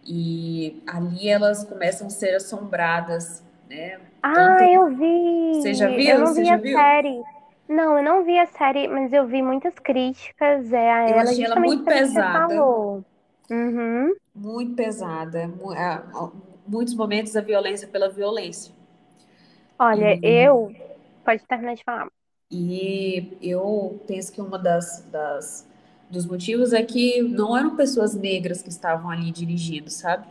e 0.05 0.81
ali 0.87 1.27
elas 1.27 1.63
começam 1.65 2.07
a 2.07 2.09
ser 2.09 2.35
assombradas, 2.35 3.43
né? 3.69 3.99
Ah, 4.23 4.33
Tanto... 4.33 4.63
eu 4.63 4.95
vi. 4.95 5.61
Você 5.61 5.73
já 5.73 5.87
viu? 5.87 5.99
Eu 5.99 6.19
não 6.19 6.27
Você 6.27 6.41
vi 6.41 6.49
a 6.49 6.57
viu? 6.57 6.77
série. 6.77 7.23
Não, 7.67 7.97
eu 7.97 8.03
não 8.03 8.23
vi 8.23 8.39
a 8.39 8.45
série, 8.45 8.87
mas 8.87 9.11
eu 9.11 9.27
vi 9.27 9.41
muitas 9.41 9.77
críticas 9.77 10.71
é, 10.71 10.91
a 10.91 11.09
eu 11.09 11.19
ela. 11.19 11.29
achei 11.29 11.43
ela 11.43 11.59
muito 11.59 11.83
pesada. 11.83 12.55
Uhum. 13.49 14.15
Muito 14.33 14.75
pesada. 14.75 15.51
Muitos 16.65 16.93
momentos 16.95 17.35
a 17.35 17.41
violência 17.41 17.87
pela 17.87 18.09
violência. 18.09 18.73
Olha, 19.77 20.17
e... 20.21 20.45
eu. 20.45 20.73
Pode 21.25 21.45
terminar 21.45 21.75
de 21.75 21.83
falar. 21.83 22.07
E 22.49 23.37
eu 23.41 23.99
penso 24.07 24.31
que 24.31 24.41
uma 24.41 24.57
das, 24.57 25.05
das 25.11 25.67
dos 26.09 26.25
motivos 26.25 26.73
é 26.73 26.81
que 26.83 27.21
não 27.21 27.57
eram 27.57 27.75
pessoas 27.75 28.15
negras 28.15 28.61
que 28.61 28.69
estavam 28.69 29.09
ali 29.09 29.31
dirigindo, 29.31 29.89
sabe? 29.89 30.25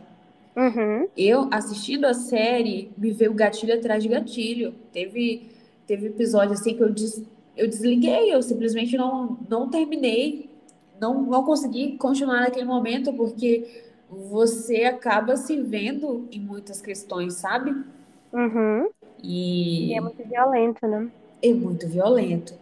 Uhum. 0.55 1.07
Eu, 1.15 1.47
assistindo 1.51 2.05
a 2.05 2.15
série, 2.15 2.91
me 2.97 3.11
veio 3.11 3.33
gatilho 3.33 3.75
atrás 3.75 4.01
de 4.01 4.09
gatilho. 4.09 4.73
Teve, 4.91 5.51
teve 5.85 6.07
episódio 6.07 6.53
assim 6.53 6.75
que 6.75 6.81
eu, 6.81 6.91
des, 6.91 7.23
eu 7.55 7.67
desliguei, 7.67 8.33
eu 8.33 8.41
simplesmente 8.41 8.97
não, 8.97 9.37
não 9.47 9.69
terminei. 9.69 10.49
Não, 10.99 11.21
não 11.21 11.43
consegui 11.43 11.95
continuar 11.97 12.41
naquele 12.41 12.65
momento, 12.65 13.13
porque 13.13 13.83
você 14.09 14.85
acaba 14.85 15.35
se 15.35 15.61
vendo 15.61 16.27
em 16.31 16.39
muitas 16.39 16.81
questões, 16.81 17.35
sabe? 17.35 17.75
Uhum. 18.33 18.89
E... 19.21 19.91
e 19.91 19.93
é 19.93 20.01
muito 20.01 20.23
violento, 20.27 20.87
né? 20.87 21.07
É 21.41 21.53
muito 21.53 21.87
violento. 21.87 22.53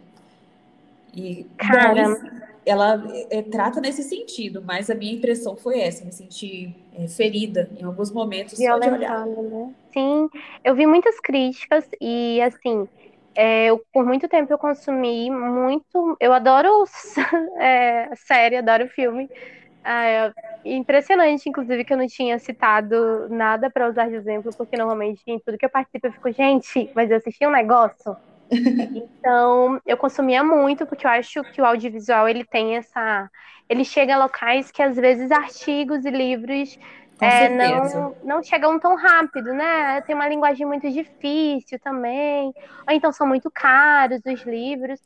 E, 1.13 1.45
Cara, 1.57 2.17
ela 2.65 3.01
é, 3.29 3.41
trata 3.41 3.79
nesse 3.79 4.03
sentido, 4.03 4.61
mas 4.61 4.89
a 4.89 4.95
minha 4.95 5.13
impressão 5.13 5.55
foi 5.55 5.79
essa, 5.79 6.03
me 6.03 6.11
senti 6.11 6.75
é, 6.97 7.07
ferida 7.07 7.69
em 7.79 7.83
alguns 7.83 8.11
momentos 8.11 8.59
olhar. 8.59 9.25
Né? 9.25 9.73
Sim, 9.93 10.27
eu 10.63 10.75
vi 10.75 10.85
muitas 10.85 11.19
críticas 11.19 11.87
e 12.01 12.41
assim, 12.41 12.87
é, 13.35 13.67
eu, 13.67 13.81
por 13.93 14.05
muito 14.05 14.27
tempo 14.27 14.51
eu 14.51 14.57
consumi 14.57 15.29
muito, 15.29 16.17
eu 16.19 16.33
adoro 16.33 16.83
é, 17.59 18.09
série, 18.15 18.57
adoro 18.57 18.87
filme. 18.89 19.29
É, 19.87 20.33
impressionante, 20.65 21.47
inclusive, 21.47 21.85
que 21.85 21.93
eu 21.93 21.97
não 21.97 22.07
tinha 22.07 22.39
citado 22.39 23.29
nada 23.29 23.69
para 23.69 23.87
usar 23.87 24.09
de 24.09 24.15
exemplo, 24.15 24.51
porque 24.57 24.75
normalmente 24.75 25.21
em 25.27 25.39
tudo 25.39 25.59
que 25.59 25.65
eu 25.65 25.69
participo 25.69 26.07
eu 26.07 26.11
fico, 26.11 26.31
gente, 26.31 26.89
mas 26.95 27.11
eu 27.11 27.17
assisti 27.17 27.45
um 27.45 27.51
negócio 27.51 28.17
então, 28.51 29.79
eu 29.85 29.97
consumia 29.97 30.43
muito, 30.43 30.85
porque 30.85 31.05
eu 31.05 31.11
acho 31.11 31.43
que 31.43 31.61
o 31.61 31.65
audiovisual 31.65 32.27
ele 32.27 32.45
tem 32.45 32.77
essa. 32.77 33.29
Ele 33.67 33.83
chega 33.83 34.15
a 34.15 34.19
locais 34.19 34.69
que 34.71 34.81
às 34.81 34.95
vezes 34.95 35.31
artigos 35.31 36.05
e 36.05 36.11
livros 36.11 36.77
é, 37.21 37.49
não, 37.49 38.15
não 38.23 38.43
chegam 38.43 38.79
tão 38.79 38.95
rápido, 38.95 39.53
né? 39.53 40.01
Tem 40.01 40.15
uma 40.15 40.27
linguagem 40.27 40.65
muito 40.65 40.89
difícil 40.91 41.79
também, 41.79 42.53
ou 42.87 42.93
então 42.93 43.11
são 43.11 43.25
muito 43.25 43.49
caros 43.49 44.21
os 44.25 44.43
livros, 44.43 44.99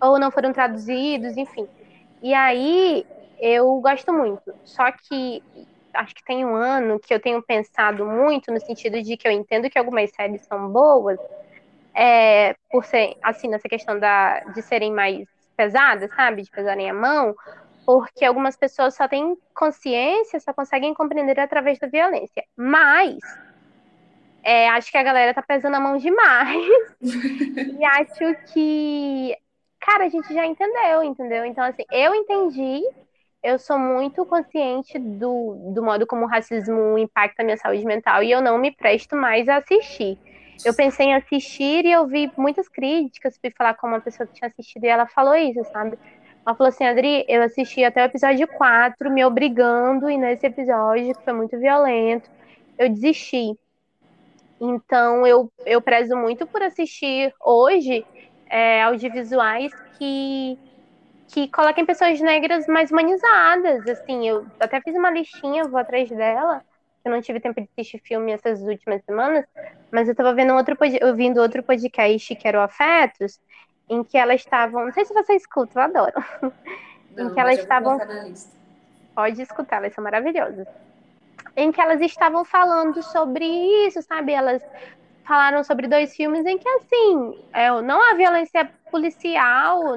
ou 0.00 0.18
não 0.18 0.30
foram 0.30 0.52
traduzidos, 0.52 1.36
enfim. 1.36 1.68
E 2.22 2.32
aí 2.32 3.04
eu 3.38 3.80
gosto 3.80 4.12
muito. 4.12 4.52
Só 4.64 4.90
que 4.90 5.42
acho 5.92 6.14
que 6.14 6.24
tem 6.24 6.44
um 6.44 6.54
ano 6.54 6.98
que 6.98 7.12
eu 7.12 7.20
tenho 7.20 7.42
pensado 7.42 8.06
muito 8.06 8.50
no 8.52 8.60
sentido 8.60 9.02
de 9.02 9.16
que 9.16 9.26
eu 9.26 9.32
entendo 9.32 9.68
que 9.68 9.78
algumas 9.78 10.10
séries 10.10 10.46
são 10.46 10.68
boas, 10.68 11.18
é, 11.94 12.54
por 12.70 12.84
ser, 12.84 13.16
assim, 13.22 13.48
nessa 13.48 13.68
questão 13.68 13.98
da, 13.98 14.40
de 14.54 14.62
serem 14.62 14.92
mais 14.92 15.26
pesadas, 15.56 16.10
sabe? 16.14 16.42
De 16.42 16.50
pesarem 16.50 16.88
a 16.88 16.94
mão, 16.94 17.34
porque 17.84 18.24
algumas 18.24 18.56
pessoas 18.56 18.94
só 18.94 19.08
têm 19.08 19.36
consciência, 19.54 20.40
só 20.40 20.52
conseguem 20.52 20.94
compreender 20.94 21.38
através 21.38 21.78
da 21.78 21.86
violência. 21.88 22.44
Mas 22.56 23.18
é, 24.42 24.68
acho 24.70 24.90
que 24.90 24.98
a 24.98 25.02
galera 25.02 25.34
tá 25.34 25.42
pesando 25.42 25.74
a 25.74 25.80
mão 25.80 25.96
demais. 25.96 26.66
e 27.00 27.84
acho 27.84 28.52
que, 28.52 29.36
cara, 29.80 30.04
a 30.04 30.08
gente 30.08 30.32
já 30.32 30.46
entendeu, 30.46 31.02
entendeu? 31.02 31.44
Então, 31.44 31.64
assim, 31.64 31.84
eu 31.90 32.14
entendi, 32.14 32.82
eu 33.42 33.58
sou 33.58 33.78
muito 33.78 34.24
consciente 34.24 34.98
do, 34.98 35.72
do 35.74 35.82
modo 35.82 36.06
como 36.06 36.24
o 36.24 36.28
racismo 36.28 36.96
impacta 36.98 37.42
a 37.42 37.44
minha 37.44 37.56
saúde 37.56 37.84
mental 37.84 38.22
e 38.22 38.30
eu 38.30 38.40
não 38.40 38.58
me 38.58 38.74
presto 38.74 39.16
mais 39.16 39.48
a 39.48 39.56
assistir. 39.56 40.18
Eu 40.64 40.74
pensei 40.74 41.06
em 41.06 41.14
assistir 41.14 41.84
e 41.86 41.92
eu 41.92 42.06
vi 42.06 42.32
muitas 42.36 42.68
críticas, 42.68 43.38
fui 43.40 43.50
falar 43.56 43.74
com 43.74 43.86
uma 43.86 44.00
pessoa 44.00 44.26
que 44.26 44.34
tinha 44.34 44.48
assistido 44.48 44.84
e 44.84 44.88
ela 44.88 45.06
falou 45.06 45.34
isso, 45.34 45.64
sabe? 45.72 45.98
Ela 46.46 46.56
falou 46.56 46.68
assim, 46.68 46.84
Adri, 46.84 47.24
eu 47.28 47.42
assisti 47.42 47.84
até 47.84 48.02
o 48.02 48.06
episódio 48.06 48.46
4, 48.48 49.10
me 49.10 49.24
obrigando, 49.24 50.10
e 50.10 50.18
nesse 50.18 50.46
episódio, 50.46 51.14
que 51.14 51.24
foi 51.24 51.32
muito 51.34 51.58
violento, 51.58 52.28
eu 52.78 52.88
desisti. 52.90 53.56
Então, 54.60 55.26
eu, 55.26 55.50
eu 55.64 55.80
prezo 55.82 56.16
muito 56.16 56.46
por 56.48 56.62
assistir 56.62 57.32
hoje 57.40 58.06
é, 58.50 58.82
audiovisuais 58.82 59.72
que, 59.98 60.58
que 61.32 61.48
coloquem 61.50 61.86
pessoas 61.86 62.20
negras 62.20 62.66
mais 62.66 62.90
humanizadas. 62.90 63.86
Assim, 63.88 64.28
eu 64.28 64.46
até 64.60 64.80
fiz 64.82 64.94
uma 64.96 65.10
listinha, 65.10 65.68
vou 65.68 65.78
atrás 65.80 66.08
dela. 66.10 66.62
Eu 67.04 67.10
não 67.12 67.20
tive 67.22 67.40
tempo 67.40 67.60
de 67.60 67.68
assistir 67.78 68.00
filme 68.04 68.32
essas 68.32 68.60
últimas 68.62 69.02
semanas, 69.04 69.44
mas 69.90 70.08
eu 70.08 70.12
estava 70.12 70.34
vendo 70.34 70.54
outro, 70.54 70.76
ouvindo 71.02 71.40
outro 71.40 71.62
podcast 71.62 72.36
que 72.36 72.48
era 72.48 72.58
o 72.58 72.62
Afetos, 72.62 73.40
em 73.88 74.04
que 74.04 74.16
elas 74.18 74.40
estavam. 74.40 74.86
Não 74.86 74.92
sei 74.92 75.04
se 75.04 75.14
você 75.14 75.34
escuta, 75.34 75.78
eu 75.78 75.82
adoro. 75.84 76.12
Não, 77.16 77.26
em 77.26 77.30
que 77.30 77.40
elas 77.40 77.58
estavam. 77.58 77.98
Pode 79.14 79.42
escutar, 79.42 79.78
elas 79.78 79.94
são 79.94 80.04
maravilhosas. 80.04 80.66
Em 81.56 81.72
que 81.72 81.80
elas 81.80 82.00
estavam 82.00 82.44
falando 82.44 83.02
sobre 83.02 83.44
isso, 83.86 84.02
sabe? 84.02 84.32
Elas 84.32 84.62
falaram 85.26 85.64
sobre 85.64 85.88
dois 85.88 86.14
filmes 86.14 86.44
em 86.46 86.58
que, 86.58 86.68
assim, 86.68 87.34
é, 87.52 87.70
não 87.82 88.00
há 88.02 88.14
violência 88.14 88.70
policial, 88.90 89.96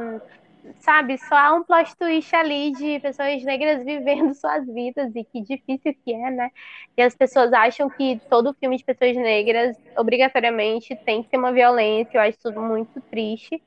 sabe? 0.80 1.18
Só 1.18 1.36
há 1.36 1.54
um 1.56 1.64
plot 1.64 1.96
twist 1.98 2.36
ali 2.36 2.72
de 2.74 3.00
pessoas 3.00 3.44
negras 3.44 3.84
vivendo 3.86 4.34
suas 4.36 4.66
vidas 4.68 5.12
e 5.16 5.26
que 5.26 5.42
difícil 5.44 5.94
que 6.06 6.14
é, 6.14 6.32
né? 6.32 6.50
E 6.98 7.02
as 7.02 7.16
pessoas 7.16 7.54
acham 7.54 7.90
que 7.90 8.22
todo 8.30 8.56
filme 8.60 8.78
de 8.78 8.84
pessoas 8.86 9.16
negras, 9.18 9.76
obrigatoriamente, 9.98 11.00
tem 11.06 11.24
que 11.24 11.30
ter 11.30 11.38
uma 11.38 11.54
violência. 11.54 12.18
Eu 12.18 12.22
acho 12.22 12.38
isso 12.38 12.54
muito 12.54 13.02
triste. 13.12 13.62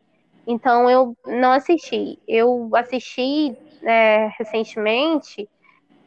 Então, 0.47 0.89
eu 0.91 1.17
não 1.27 1.53
assisti. 1.53 2.19
Eu 2.29 2.71
assisti 2.75 3.57
é, 3.85 4.29
recentemente 4.39 5.49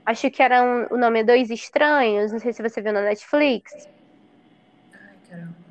Acho 0.06 0.32
que 0.32 0.42
era 0.42 0.64
um, 0.64 0.96
o 0.96 0.98
nome 0.98 1.20
é 1.20 1.24
Dois 1.24 1.52
Estranhos, 1.52 2.32
não 2.32 2.40
sei 2.40 2.52
se 2.52 2.64
você 2.64 2.82
viu 2.82 2.94
na 2.94 3.02
Netflix. 3.04 3.72
Ai, 4.92 5.18
caramba. 5.30 5.69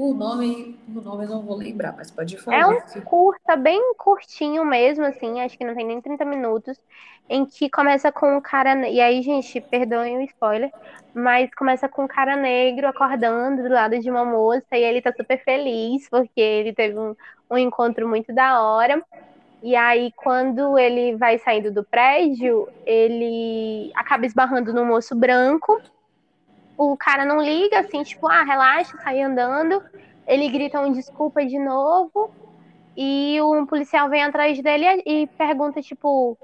Por 0.00 0.14
nome, 0.14 0.78
por 0.94 1.04
nome 1.04 1.26
eu 1.26 1.28
não 1.28 1.42
vou 1.42 1.54
lembrar, 1.54 1.94
mas 1.94 2.10
pode 2.10 2.34
falar. 2.38 2.56
É 2.56 2.66
um 2.66 2.80
curta, 3.04 3.54
bem 3.54 3.92
curtinho 3.98 4.64
mesmo, 4.64 5.04
assim, 5.04 5.42
acho 5.42 5.58
que 5.58 5.64
não 5.64 5.74
tem 5.74 5.84
nem 5.84 6.00
30 6.00 6.24
minutos, 6.24 6.80
em 7.28 7.44
que 7.44 7.68
começa 7.68 8.10
com 8.10 8.38
um 8.38 8.40
cara. 8.40 8.88
E 8.88 8.98
aí, 8.98 9.20
gente, 9.20 9.60
perdoem 9.60 10.16
o 10.16 10.22
spoiler, 10.22 10.70
mas 11.12 11.50
começa 11.54 11.86
com 11.86 12.04
um 12.04 12.08
cara 12.08 12.34
negro 12.34 12.88
acordando 12.88 13.62
do 13.62 13.68
lado 13.68 13.98
de 13.98 14.10
uma 14.10 14.24
moça 14.24 14.74
e 14.74 14.82
ele 14.82 15.02
tá 15.02 15.12
super 15.12 15.36
feliz 15.44 16.08
porque 16.08 16.40
ele 16.40 16.72
teve 16.72 16.98
um, 16.98 17.14
um 17.50 17.58
encontro 17.58 18.08
muito 18.08 18.34
da 18.34 18.62
hora. 18.62 19.04
E 19.62 19.76
aí, 19.76 20.10
quando 20.16 20.78
ele 20.78 21.14
vai 21.16 21.36
saindo 21.40 21.70
do 21.70 21.84
prédio, 21.84 22.66
ele 22.86 23.92
acaba 23.94 24.24
esbarrando 24.24 24.72
no 24.72 24.86
moço 24.86 25.14
branco. 25.14 25.78
O 26.82 26.96
cara 26.96 27.24
não 27.26 27.42
liga, 27.42 27.80
assim, 27.80 28.02
tipo, 28.02 28.26
ah, 28.26 28.42
relaxa, 28.42 28.96
sai 29.02 29.20
andando. 29.20 29.82
Ele 30.26 30.48
grita 30.48 30.80
um 30.80 30.92
desculpa 30.92 31.44
de 31.44 31.58
novo. 31.58 32.30
E 32.96 33.40
um 33.42 33.66
policial 33.66 34.08
vem 34.08 34.22
atrás 34.22 34.60
dele 34.62 35.02
e 35.04 35.26
pergunta, 35.38 35.82
tipo, 35.82 36.32
o 36.32 36.38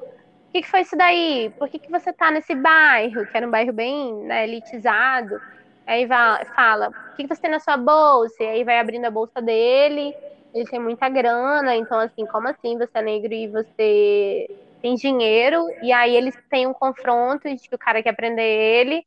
que, 0.52 0.60
que 0.62 0.68
foi 0.68 0.80
isso 0.82 0.96
daí? 0.96 1.50
Por 1.58 1.68
que, 1.68 1.78
que 1.78 1.90
você 1.90 2.12
tá 2.12 2.30
nesse 2.30 2.54
bairro? 2.54 3.24
Que 3.26 3.36
era 3.36 3.46
um 3.46 3.50
bairro 3.50 3.72
bem 3.72 4.14
né, 4.24 4.44
elitizado. 4.44 5.40
Aí 5.86 6.04
vai, 6.04 6.44
fala, 6.46 6.88
o 6.88 7.16
que, 7.16 7.22
que 7.22 7.34
você 7.34 7.40
tem 7.40 7.50
na 7.50 7.60
sua 7.60 7.78
bolsa? 7.78 8.42
E 8.42 8.46
aí 8.46 8.64
vai 8.64 8.78
abrindo 8.78 9.06
a 9.06 9.10
bolsa 9.10 9.40
dele 9.40 10.14
ele 10.56 10.64
tem 10.64 10.80
muita 10.80 11.08
grana, 11.08 11.76
então 11.76 11.98
assim, 12.00 12.24
como 12.26 12.48
assim 12.48 12.78
você 12.78 12.90
é 12.94 13.02
negro 13.02 13.32
e 13.34 13.46
você 13.46 14.50
tem 14.86 14.94
dinheiro? 14.94 15.66
E 15.82 15.92
aí 15.92 16.14
eles 16.14 16.36
têm 16.48 16.66
um 16.68 16.72
confronto 16.72 17.48
de 17.48 17.68
que 17.68 17.74
o 17.74 17.78
cara 17.78 18.00
quer 18.02 18.14
prender 18.14 18.44
ele, 18.44 19.04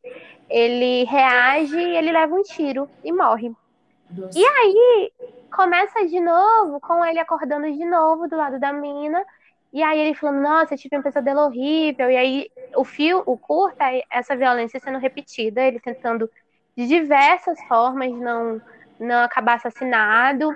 ele 0.49 1.05
reage 1.05 1.79
e 1.79 1.95
ele 1.95 2.11
leva 2.11 2.35
um 2.35 2.43
tiro 2.43 2.89
e 3.01 3.13
morre. 3.13 3.53
Nossa. 4.11 4.37
E 4.37 4.43
aí 4.43 5.11
começa 5.55 6.05
de 6.05 6.19
novo 6.19 6.81
com 6.81 7.05
ele 7.05 7.19
acordando 7.19 7.71
de 7.71 7.85
novo 7.85 8.27
do 8.27 8.35
lado 8.35 8.59
da 8.59 8.73
mina. 8.73 9.23
E 9.71 9.81
aí 9.81 9.99
ele 9.99 10.13
falando, 10.15 10.41
nossa, 10.41 10.73
eu 10.73 10.77
tive 10.77 10.97
um 10.97 11.01
pesadelo 11.01 11.41
horrível. 11.41 12.11
E 12.11 12.17
aí 12.17 12.51
o 12.75 12.83
fio, 12.83 13.23
o 13.25 13.37
curta, 13.37 13.85
é 13.85 14.03
essa 14.11 14.35
violência 14.35 14.81
sendo 14.81 14.97
repetida, 14.97 15.61
ele 15.61 15.79
tentando 15.79 16.29
de 16.75 16.87
diversas 16.87 17.57
formas 17.67 18.11
não, 18.11 18.61
não 18.99 19.23
acabar 19.23 19.55
assassinado. 19.55 20.53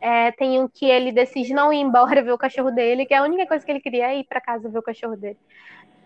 É, 0.00 0.30
tem 0.32 0.60
um 0.60 0.68
que 0.68 0.86
ele 0.86 1.10
decide 1.10 1.52
não 1.52 1.72
ir 1.72 1.80
embora 1.80 2.22
ver 2.22 2.32
o 2.32 2.38
cachorro 2.38 2.70
dele, 2.70 3.06
que 3.06 3.14
é 3.14 3.18
a 3.18 3.22
única 3.22 3.46
coisa 3.46 3.64
que 3.64 3.70
ele 3.70 3.80
queria 3.80 4.12
é 4.12 4.20
ir 4.20 4.24
para 4.24 4.40
casa 4.40 4.68
ver 4.68 4.78
o 4.78 4.82
cachorro 4.82 5.16
dele. 5.16 5.38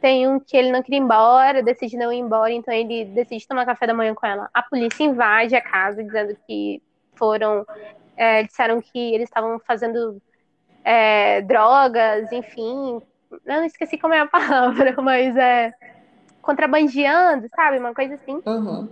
Tem 0.00 0.26
um 0.26 0.40
que 0.40 0.56
ele 0.56 0.72
não 0.72 0.82
queria 0.82 0.98
ir 0.98 1.02
embora, 1.02 1.62
decide 1.62 1.96
não 1.96 2.12
ir 2.12 2.18
embora, 2.18 2.52
então 2.52 2.74
ele 2.74 3.04
decide 3.04 3.46
tomar 3.46 3.64
café 3.64 3.86
da 3.86 3.94
manhã 3.94 4.14
com 4.14 4.26
ela. 4.26 4.50
A 4.52 4.62
polícia 4.62 5.04
invade 5.04 5.54
a 5.54 5.60
casa 5.60 6.02
dizendo 6.02 6.36
que 6.46 6.82
foram. 7.14 7.64
É, 8.16 8.42
disseram 8.42 8.80
que 8.80 8.98
eles 9.14 9.28
estavam 9.28 9.58
fazendo 9.60 10.20
é, 10.84 11.40
drogas, 11.42 12.30
enfim. 12.32 13.00
Eu 13.30 13.40
não 13.46 13.64
esqueci 13.64 13.96
como 13.96 14.12
é 14.12 14.20
a 14.20 14.26
palavra, 14.28 14.94
mas 15.00 15.36
é. 15.36 15.72
Contrabandeando, 16.40 17.48
sabe? 17.54 17.78
Uma 17.78 17.94
coisa 17.94 18.14
assim. 18.14 18.42
Uhum. 18.44 18.88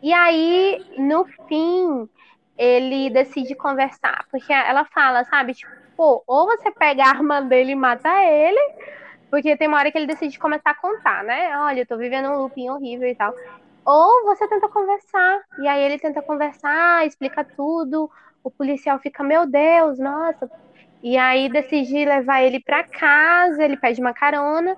E 0.00 0.12
aí, 0.12 0.84
no 0.98 1.24
fim, 1.48 2.08
ele 2.56 3.10
decide 3.10 3.54
conversar. 3.56 4.26
Porque 4.30 4.52
ela 4.52 4.84
fala, 4.86 5.24
sabe, 5.24 5.54
tipo, 5.54 5.70
pô, 5.96 6.22
ou 6.26 6.46
você 6.46 6.70
pega 6.72 7.04
a 7.04 7.08
arma 7.10 7.42
dele 7.42 7.72
e 7.72 7.74
mata 7.76 8.08
ele, 8.24 8.58
porque 9.30 9.56
tem 9.56 9.68
uma 9.68 9.78
hora 9.78 9.90
que 9.92 9.98
ele 9.98 10.06
decide 10.06 10.38
começar 10.38 10.70
a 10.72 10.74
contar, 10.80 11.24
né? 11.24 11.56
Olha, 11.58 11.80
eu 11.80 11.86
tô 11.86 11.96
vivendo 11.98 12.28
um 12.30 12.38
looping 12.42 12.68
horrível 12.70 13.08
e 13.08 13.16
tal. 13.16 13.34
Ou 13.86 14.24
você 14.26 14.48
tenta 14.48 14.68
conversar, 14.68 15.40
e 15.58 15.66
aí 15.68 15.82
ele 15.82 15.98
tenta 15.98 16.22
conversar, 16.22 17.06
explica 17.06 17.46
tudo, 17.56 18.10
o 18.44 18.50
policial 18.50 18.98
fica, 19.00 19.22
meu 19.24 19.46
Deus, 19.46 19.98
nossa. 19.98 20.50
E 21.02 21.16
aí 21.18 21.48
decide 21.50 22.04
levar 22.04 22.42
ele 22.42 22.60
para 22.62 22.84
casa, 22.84 23.64
ele 23.64 23.76
pede 23.76 24.00
uma 24.00 24.14
carona, 24.14 24.76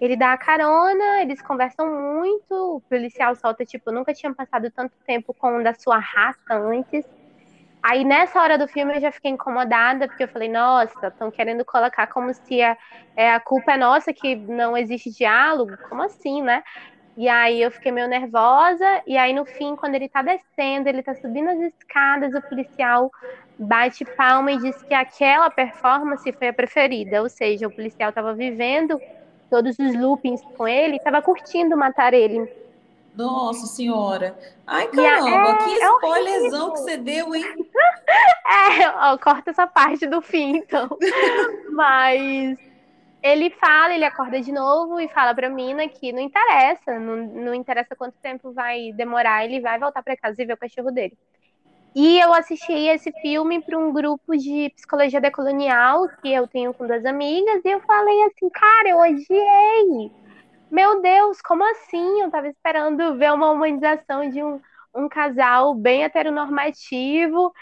ele 0.00 0.16
dá 0.16 0.32
a 0.32 0.38
carona, 0.38 1.22
eles 1.22 1.42
conversam 1.42 1.86
muito, 2.14 2.52
o 2.78 2.82
policial 2.88 3.34
solta, 3.36 3.64
tipo, 3.66 3.92
nunca 3.92 4.14
tinha 4.14 4.34
passado 4.34 4.70
tanto 4.72 4.94
tempo 5.06 5.34
com 5.34 5.58
um 5.58 5.62
da 5.62 5.74
sua 5.74 5.98
raça 5.98 6.40
antes. 6.54 7.04
Aí 7.82 8.04
nessa 8.04 8.40
hora 8.42 8.58
do 8.58 8.68
filme 8.68 8.96
eu 8.96 9.00
já 9.00 9.10
fiquei 9.12 9.30
incomodada, 9.30 10.06
porque 10.08 10.24
eu 10.24 10.28
falei, 10.28 10.48
nossa, 10.48 11.08
estão 11.08 11.30
querendo 11.30 11.64
colocar 11.64 12.06
como 12.08 12.32
se 12.34 12.60
a, 12.62 12.76
é, 13.16 13.32
a 13.32 13.40
culpa 13.40 13.72
é 13.72 13.76
nossa 13.78 14.12
que 14.12 14.36
não 14.36 14.76
existe 14.76 15.10
diálogo. 15.10 15.78
Como 15.82 16.02
assim, 16.02 16.42
né? 16.42 16.62
E 17.16 17.28
aí 17.28 17.60
eu 17.62 17.70
fiquei 17.70 17.92
meio 17.92 18.08
nervosa, 18.08 18.86
e 19.06 19.16
aí 19.18 19.32
no 19.34 19.44
fim, 19.46 19.76
quando 19.76 19.94
ele 19.96 20.08
tá 20.08 20.22
descendo, 20.22 20.88
ele 20.88 21.02
tá 21.02 21.14
subindo 21.14 21.50
as 21.50 21.60
escadas, 21.60 22.34
o 22.34 22.42
policial 22.42 23.10
bate 23.58 24.04
palma 24.16 24.52
e 24.52 24.58
diz 24.58 24.82
que 24.82 24.94
aquela 24.94 25.50
performance 25.50 26.32
foi 26.38 26.48
a 26.48 26.54
preferida, 26.54 27.22
ou 27.22 27.28
seja, 27.28 27.68
o 27.68 27.72
policial 27.72 28.12
tava 28.12 28.34
vivendo 28.34 29.00
todos 29.50 29.76
os 29.78 29.94
loopings 29.94 30.40
com 30.56 30.66
ele, 30.66 30.98
tava 31.00 31.20
curtindo 31.20 31.76
matar 31.76 32.14
ele. 32.14 32.50
Nossa 33.14 33.66
senhora. 33.66 34.38
Ai, 34.66 34.86
caramba, 34.86 35.50
é- 35.50 35.56
que 35.56 35.82
é 35.82 35.86
spoilerzão 35.94 36.72
que 36.72 36.78
você 36.78 36.96
deu, 36.96 37.34
hein? 37.34 37.44
É, 38.52 38.88
ó, 38.88 39.16
corta 39.16 39.50
essa 39.50 39.64
parte 39.66 40.06
do 40.08 40.20
fim, 40.20 40.56
então. 40.56 40.88
Mas 41.70 42.58
ele 43.22 43.50
fala, 43.50 43.94
ele 43.94 44.04
acorda 44.04 44.40
de 44.40 44.50
novo 44.50 44.98
e 44.98 45.08
fala 45.08 45.32
pra 45.34 45.48
mina 45.48 45.86
que 45.88 46.12
não 46.12 46.20
interessa, 46.20 46.98
não, 46.98 47.16
não 47.16 47.54
interessa 47.54 47.94
quanto 47.94 48.14
tempo 48.20 48.52
vai 48.52 48.92
demorar, 48.92 49.44
ele 49.44 49.60
vai 49.60 49.78
voltar 49.78 50.02
pra 50.02 50.16
casa 50.16 50.42
e 50.42 50.44
ver 50.46 50.54
o 50.54 50.58
cachorro 50.58 50.90
dele. 50.90 51.16
E 51.94 52.20
eu 52.20 52.32
assisti 52.32 52.72
esse 52.72 53.12
filme 53.20 53.62
para 53.62 53.76
um 53.78 53.92
grupo 53.92 54.36
de 54.36 54.70
psicologia 54.76 55.20
decolonial 55.20 56.08
que 56.22 56.32
eu 56.32 56.46
tenho 56.46 56.72
com 56.72 56.86
duas 56.86 57.04
amigas, 57.04 57.60
e 57.64 57.68
eu 57.68 57.80
falei 57.80 58.22
assim, 58.24 58.48
cara, 58.50 58.88
eu 58.90 58.98
odiei. 58.98 60.12
Meu 60.70 61.02
Deus, 61.02 61.40
como 61.42 61.64
assim? 61.70 62.22
Eu 62.22 62.30
tava 62.30 62.48
esperando 62.48 63.16
ver 63.18 63.32
uma 63.32 63.50
humanização 63.50 64.28
de 64.30 64.42
um, 64.42 64.60
um 64.94 65.08
casal 65.08 65.74
bem 65.74 66.04
heteronormativo. 66.04 67.52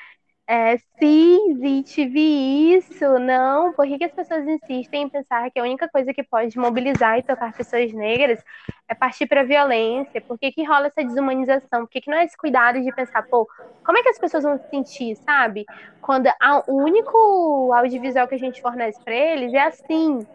É, 0.50 0.78
Zit, 0.78 2.06
vi 2.08 2.74
isso. 2.76 3.18
Não, 3.18 3.74
por 3.74 3.86
que, 3.86 3.98
que 3.98 4.04
as 4.04 4.12
pessoas 4.14 4.46
insistem 4.48 5.02
em 5.02 5.10
pensar 5.10 5.50
que 5.50 5.58
a 5.60 5.62
única 5.62 5.88
coisa 5.90 6.14
que 6.14 6.22
pode 6.24 6.58
mobilizar 6.58 7.18
e 7.18 7.22
tocar 7.22 7.52
pessoas 7.54 7.92
negras 7.92 8.40
é 8.88 8.94
partir 8.94 9.26
para 9.26 9.42
a 9.42 9.44
violência? 9.44 10.22
Por 10.26 10.38
que, 10.38 10.50
que 10.52 10.64
rola 10.64 10.86
essa 10.86 11.04
desumanização? 11.04 11.82
Por 11.82 11.90
que, 11.90 12.00
que 12.00 12.10
não 12.10 12.16
é 12.18 12.24
esse 12.24 12.36
cuidado 12.36 12.80
de 12.82 12.90
pensar, 12.92 13.22
pô, 13.28 13.46
como 13.84 13.98
é 13.98 14.02
que 14.02 14.08
as 14.08 14.18
pessoas 14.18 14.42
vão 14.44 14.56
se 14.58 14.66
sentir, 14.70 15.16
sabe? 15.16 15.64
Quando 16.00 16.28
a, 16.40 16.64
o 16.66 16.76
único 16.82 17.72
audiovisual 17.74 18.26
que 18.26 18.34
a 18.36 18.38
gente 18.38 18.60
fornece 18.62 18.98
para 19.04 19.14
eles 19.14 19.52
é 19.52 19.60
assim. 19.60 20.26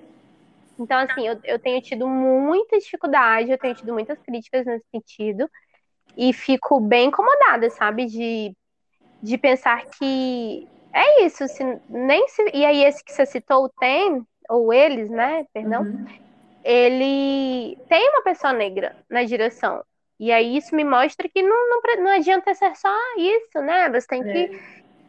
Então, 0.80 0.99
assim, 0.99 1.28
eu, 1.28 1.39
eu 1.43 1.59
tenho 1.59 1.82
tido 1.82 2.07
muita 2.07 2.78
dificuldade, 2.80 3.51
eu 3.51 3.57
tenho 3.59 3.76
tido 3.76 3.93
muitas 3.93 4.20
críticas 4.22 4.66
nesse 4.66 4.86
sentido. 4.91 5.49
E 6.18 6.34
fico 6.34 6.80
bem 6.82 7.07
incomodada, 7.09 7.70
sabe? 7.72 8.05
De 8.05 8.55
de 9.24 9.38
pensar 9.38 9.86
que 9.98 10.68
é 10.94 11.26
isso, 11.26 11.48
se, 11.48 11.64
nem 11.90 12.28
se, 12.28 12.44
e 12.54 12.66
aí 12.66 12.84
esse 12.84 13.04
que 13.04 13.14
você 13.14 13.26
citou, 13.26 13.64
o 13.64 13.70
tem, 13.70 14.22
ou 14.50 14.74
eles, 14.74 15.10
né, 15.10 15.46
perdão, 15.54 15.82
uhum. 15.84 16.06
ele 16.62 17.78
tem 17.88 18.10
uma 18.10 18.22
pessoa 18.22 18.52
negra 18.52 18.96
na 19.10 19.24
direção, 19.24 19.82
e 20.20 20.30
aí 20.30 20.58
isso 20.58 20.76
me 20.76 20.84
mostra 20.84 21.30
que 21.30 21.42
não, 21.42 21.70
não, 21.70 21.82
não 22.04 22.12
adianta 22.12 22.54
ser 22.54 22.76
só 22.76 22.94
isso, 23.18 23.62
né, 23.62 23.90
você 23.90 24.08
tem 24.08 24.30
é. 24.30 24.34
que, 24.34 24.62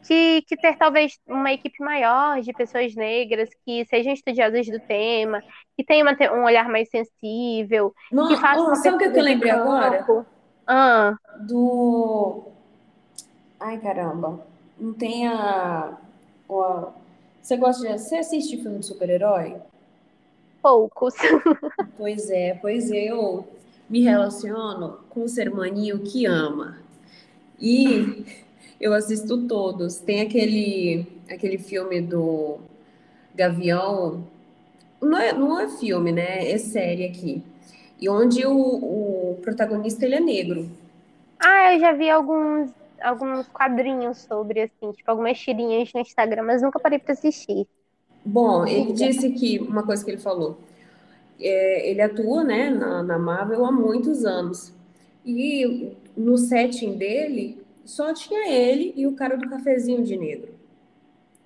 que, 0.07 0.43
que 0.43 0.57
ter 0.59 0.77
talvez 0.77 1.19
uma 1.27 1.53
equipe 1.53 1.83
maior 1.83 2.41
de 2.41 2.53
pessoas 2.53 2.95
negras 2.95 3.51
que 3.67 3.85
sejam 3.87 4.13
estudiosas 4.13 4.67
do 4.67 4.79
tema, 4.79 5.43
que 5.77 5.85
tenham 5.85 6.07
um 6.35 6.45
olhar 6.45 6.69
mais 6.69 6.89
sensível, 6.89 7.93
não, 8.13 8.29
que 8.29 8.37
façam... 8.37 8.71
Oh, 8.71 8.77
sabe 8.77 8.95
o 8.95 9.13
que 9.13 9.19
eu 9.19 9.25
lembrei 9.25 9.51
agora? 9.51 10.07
Ah. 10.67 11.15
Do 11.41 12.54
Ai, 13.65 13.79
caramba. 13.79 14.47
Não 14.79 14.93
tem 14.93 15.27
a. 15.27 15.97
a... 16.51 16.93
Você 17.41 17.57
gosta 17.57 17.89
de. 17.89 17.99
Você 17.99 18.17
assiste 18.17 18.59
filme 18.59 18.81
de 18.81 18.85
super-herói? 18.85 19.57
Poucos. 20.61 21.15
pois 21.97 22.29
é, 22.29 22.59
pois 22.61 22.91
eu 22.91 23.49
me 23.89 24.03
relaciono 24.03 24.99
com 25.09 25.25
o 25.25 25.29
ser 25.29 25.51
humaninho 25.51 26.01
que 26.01 26.27
ama. 26.27 26.77
E 27.59 28.27
eu 28.79 28.93
assisto 28.93 29.49
todos. 29.49 29.97
Tem 29.97 30.21
aquele, 30.21 31.07
aquele 31.31 31.57
filme 31.57 32.03
do 32.03 32.59
Gavião. 33.35 34.27
Não 35.01 35.19
é, 35.19 35.33
não 35.33 35.59
é 35.59 35.71
filme, 35.71 36.13
né? 36.13 36.51
É 36.51 36.59
série 36.59 37.07
aqui. 37.07 37.43
E 37.99 38.11
onde 38.11 38.45
o, 38.45 38.53
o 38.53 39.39
protagonista 39.41 40.05
ele 40.05 40.17
é 40.17 40.21
negro. 40.21 40.69
Ah, 41.41 41.73
eu 41.73 41.81
já 41.81 41.93
vi 41.93 42.11
alguns 42.11 42.71
alguns 43.05 43.47
quadrinhos 43.49 44.19
sobre, 44.19 44.63
assim, 44.63 44.93
tipo, 44.93 45.11
algumas 45.11 45.39
tirinhas 45.39 45.93
no 45.93 46.01
Instagram, 46.01 46.43
mas 46.43 46.63
nunca 46.63 46.81
parei 46.81 46.99
para 46.99 47.13
assistir. 47.13 47.67
Bom, 48.25 48.67
ele 48.67 48.93
disse 48.93 49.31
que, 49.31 49.59
uma 49.59 49.83
coisa 49.83 50.05
que 50.05 50.11
ele 50.11 50.21
falou, 50.21 50.59
é, 51.39 51.91
ele 51.91 52.01
atua, 52.01 52.43
né, 52.43 52.71
na, 52.71 53.03
na 53.03 53.19
Marvel 53.19 53.65
há 53.65 53.73
muitos 53.73 54.25
anos. 54.25 54.73
E 55.25 55.93
no 56.17 56.37
setting 56.39 56.97
dele, 56.97 57.63
só 57.85 58.15
tinha 58.15 58.49
ele 58.51 58.95
e 58.97 59.07
o 59.07 59.15
cara 59.15 59.37
do 59.37 59.49
cafezinho 59.49 60.03
de 60.03 60.17
negro. 60.17 60.55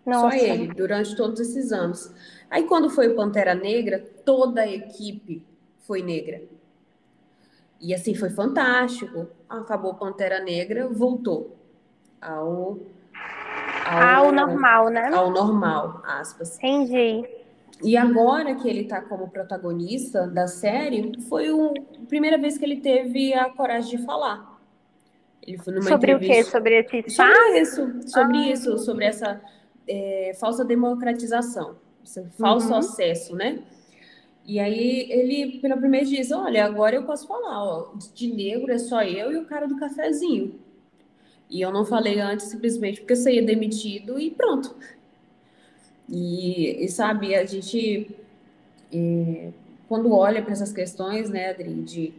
Nossa. 0.06 0.38
Só 0.38 0.44
ele, 0.44 0.68
durante 0.68 1.16
todos 1.16 1.40
esses 1.40 1.72
anos. 1.72 2.12
Aí 2.48 2.64
quando 2.64 2.88
foi 2.88 3.08
o 3.08 3.14
Pantera 3.14 3.54
Negra, 3.54 4.02
toda 4.24 4.62
a 4.62 4.68
equipe 4.68 5.42
foi 5.80 6.02
negra. 6.02 6.42
E 7.80 7.94
assim 7.94 8.14
foi 8.14 8.30
fantástico. 8.30 9.28
Acabou 9.48 9.94
Pantera 9.94 10.40
Negra, 10.40 10.88
voltou 10.88 11.56
ao, 12.20 12.78
ao, 13.86 14.26
ao 14.26 14.32
normal, 14.32 14.88
né? 14.88 15.10
Ao 15.12 15.30
normal, 15.30 16.02
aspas. 16.04 16.58
Entendi. 16.58 17.28
E 17.82 17.96
agora 17.96 18.56
que 18.56 18.68
ele 18.68 18.80
está 18.80 19.00
como 19.00 19.28
protagonista 19.28 20.26
da 20.26 20.48
série, 20.48 21.12
foi 21.28 21.50
o, 21.50 21.72
a 21.72 22.06
primeira 22.06 22.36
vez 22.36 22.58
que 22.58 22.64
ele 22.64 22.80
teve 22.80 23.32
a 23.32 23.50
coragem 23.50 23.98
de 23.98 24.04
falar. 24.04 24.58
Ele 25.46 25.58
foi 25.58 25.72
numa 25.72 25.88
sobre 25.88 26.12
entrevista... 26.12 26.40
o 26.40 26.44
quê? 26.44 26.50
Sobre 26.50 26.78
esse 26.80 27.08
espaço? 27.08 27.32
Sobre 27.32 27.60
isso, 27.60 28.08
sobre 28.08 28.36
ah. 28.36 28.52
isso, 28.52 28.78
sobre 28.78 29.04
essa 29.04 29.40
é, 29.86 30.32
falsa 30.38 30.64
democratização, 30.64 31.76
esse 32.04 32.22
falso 32.38 32.68
uhum. 32.68 32.78
acesso, 32.78 33.36
né? 33.36 33.60
E 34.48 34.58
aí 34.58 35.06
ele, 35.10 35.58
pela 35.58 35.76
primeira 35.76 36.06
vez, 36.06 36.16
diz: 36.18 36.32
Olha, 36.32 36.64
agora 36.64 36.96
eu 36.96 37.02
posso 37.04 37.28
falar, 37.28 37.62
ó, 37.62 37.92
de 38.14 38.32
negro 38.32 38.72
é 38.72 38.78
só 38.78 39.02
eu 39.02 39.30
e 39.30 39.36
o 39.36 39.44
cara 39.44 39.68
do 39.68 39.76
cafezinho. 39.76 40.58
E 41.50 41.60
eu 41.60 41.70
não 41.70 41.84
falei 41.84 42.18
antes 42.18 42.46
simplesmente 42.46 43.00
porque 43.00 43.12
eu 43.12 43.16
saía 43.16 43.42
demitido 43.42 44.18
e 44.18 44.30
pronto. 44.30 44.74
E, 46.08 46.82
e 46.82 46.88
sabe, 46.88 47.34
a 47.34 47.44
gente, 47.44 48.10
é, 48.90 49.50
quando 49.86 50.14
olha 50.14 50.42
para 50.42 50.52
essas 50.52 50.72
questões, 50.72 51.28
né, 51.28 51.50
Adri, 51.50 51.82
de 51.82 52.14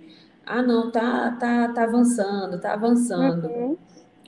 ah, 0.45 0.61
não, 0.61 0.91
tá, 0.91 1.31
tá, 1.31 1.69
tá 1.73 1.83
avançando, 1.83 2.61
tá 2.61 2.73
avançando. 2.73 3.47
Uhum. 3.47 3.77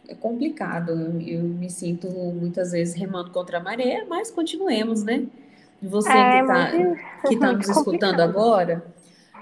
É 0.08 0.16
complicado. 0.16 0.92
Eu, 0.92 1.22
eu 1.22 1.44
me 1.44 1.70
sinto 1.70 2.08
muitas 2.10 2.72
vezes 2.72 2.96
remando 2.96 3.30
contra 3.30 3.60
a 3.60 3.64
maré, 3.64 4.06
mas 4.10 4.32
continuemos, 4.32 5.04
né? 5.04 5.28
Você 5.82 6.10
é, 6.10 6.42
que 7.28 7.34
está 7.34 7.48
tá 7.48 7.54
nos 7.58 7.70
escutando 7.70 8.20
agora, 8.20 8.86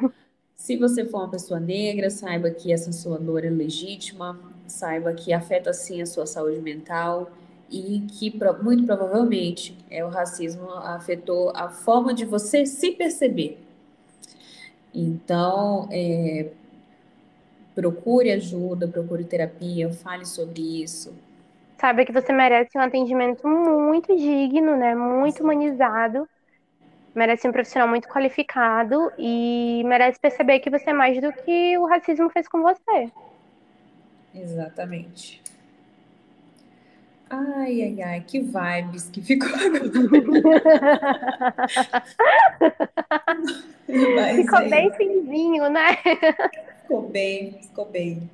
se 0.56 0.78
você 0.78 1.06
for 1.06 1.20
uma 1.20 1.30
pessoa 1.30 1.60
negra, 1.60 2.10
saiba 2.10 2.50
que 2.50 2.72
essa 2.72 2.92
sua 2.92 3.18
dor 3.18 3.44
é 3.44 3.50
legítima, 3.50 4.40
saiba 4.68 5.14
que 5.14 5.34
afeta 5.34 5.74
sim 5.74 6.02
a 6.02 6.06
sua 6.06 6.26
saúde 6.26 6.62
mental 6.62 7.30
e 7.70 8.02
que 8.12 8.34
muito 8.64 8.86
provavelmente 8.86 9.78
é, 9.90 10.04
o 10.04 10.10
racismo 10.10 10.70
afetou 10.72 11.52
a 11.56 11.70
forma 11.70 12.14
de 12.14 12.26
você 12.26 12.66
se 12.66 12.92
perceber. 12.92 13.60
Então, 14.94 15.88
é, 15.92 16.50
procure 17.76 18.32
ajuda, 18.32 18.88
procure 18.88 19.24
terapia, 19.24 19.92
fale 19.94 20.26
sobre 20.26 20.84
isso, 20.84 21.14
Sabe 21.80 22.06
que 22.06 22.12
você 22.12 22.32
merece 22.34 22.78
um 22.78 22.82
atendimento 22.82 23.48
muito 23.48 24.14
digno, 24.16 24.76
né? 24.76 24.94
Muito 24.94 25.42
humanizado. 25.42 26.28
Merece 27.16 27.48
um 27.48 27.54
profissional 27.54 27.88
muito 27.88 28.10
qualificado 28.10 29.10
e 29.18 29.82
merece 29.86 30.20
perceber 30.20 30.60
que 30.60 30.70
você 30.70 30.90
é 30.90 30.94
mais 30.94 31.22
do 31.22 31.32
que 31.32 31.78
o 31.78 31.88
racismo 31.88 32.30
fez 32.30 32.50
com 32.50 32.62
você. 32.62 33.10
Exatamente. 34.36 35.42
Ai, 37.30 37.82
ai, 37.82 38.02
ai, 38.02 38.26
que 38.28 38.42
vibes 38.42 39.10
que 39.10 39.22
ficou 39.22 39.48
agora. 39.56 39.80
ficou 44.36 44.60
é. 44.60 44.70
bem 44.70 44.92
finzinho, 44.94 45.70
né? 45.70 45.96
Ficou 46.82 47.10
bem, 47.10 47.54
ficou 47.62 47.86
bem. 47.86 48.30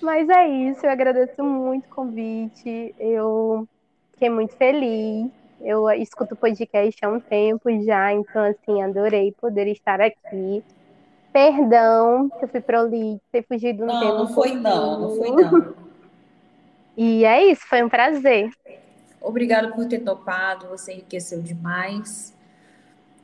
Mas 0.00 0.28
é 0.28 0.48
isso, 0.48 0.84
eu 0.84 0.90
agradeço 0.90 1.42
muito 1.42 1.86
o 1.86 1.94
convite. 1.94 2.94
Eu 2.98 3.66
fiquei 4.12 4.28
muito 4.28 4.54
feliz. 4.56 5.30
Eu 5.60 5.88
escuto 5.90 6.36
podcast 6.36 7.02
há 7.04 7.08
um 7.08 7.20
tempo 7.20 7.70
já, 7.84 8.12
então 8.12 8.42
assim, 8.44 8.82
adorei 8.82 9.32
poder 9.32 9.66
estar 9.68 10.00
aqui. 10.00 10.62
Perdão 11.32 12.30
se 12.38 12.44
eu 12.44 12.48
fui 12.48 12.60
prolixa 12.60 13.20
e 13.32 13.42
fugi 13.42 13.72
do 13.72 13.86
não, 13.86 14.00
tema. 14.00 14.18
Não, 14.18 14.28
foi 14.28 14.54
não, 14.54 15.00
não 15.00 15.16
foi 15.16 15.30
não. 15.30 15.74
E 16.96 17.24
é 17.24 17.50
isso, 17.50 17.62
foi 17.66 17.82
um 17.82 17.88
prazer. 17.88 18.50
Obrigada 19.20 19.72
por 19.72 19.86
ter 19.86 20.00
topado, 20.00 20.68
você 20.68 20.92
enriqueceu 20.92 21.40
demais. 21.40 22.34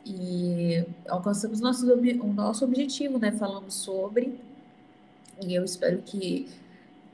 E 0.04 0.84
alcançamos 1.08 1.60
nosso, 1.60 1.86
o 1.92 2.32
nosso 2.32 2.64
objetivo, 2.64 3.18
né? 3.18 3.30
Falamos 3.32 3.74
sobre. 3.74 4.40
E 5.40 5.54
eu 5.54 5.64
espero 5.64 5.98
que 6.02 6.48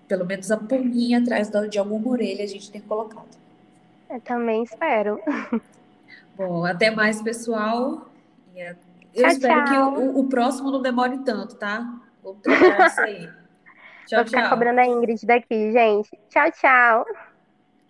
pelo 0.09 0.25
menos 0.25 0.51
a 0.51 0.57
pulguinha 0.57 1.19
atrás 1.19 1.51
de 1.71 1.79
alguma 1.79 2.09
orelha 2.09 2.45
a 2.45 2.47
gente 2.47 2.71
tenha 2.71 2.85
colocado. 2.85 3.37
Eu 4.09 4.21
também 4.21 4.63
espero. 4.63 5.21
Bom, 6.37 6.65
até 6.65 6.91
mais, 6.91 7.21
pessoal. 7.21 8.09
Eu 8.55 8.75
tchau, 9.23 9.31
espero 9.31 9.65
tchau. 9.65 9.95
que 9.95 10.01
o, 10.01 10.19
o, 10.19 10.29
próximo 10.29 10.71
não 10.71 10.81
demore 10.81 11.19
tanto, 11.19 11.57
tá? 11.57 11.99
Vou 12.23 12.35
trabalhar 12.35 12.87
isso 12.87 13.01
aí. 13.01 13.29
Tchau, 14.07 14.21
Vou 14.21 14.27
ficar 14.27 14.43
tchau. 14.43 14.51
cobrando 14.51 14.79
a 14.79 14.87
Ingrid 14.87 15.27
daqui, 15.27 15.73
gente. 15.73 16.17
Tchau, 16.31 16.49
tchau. 16.53 17.05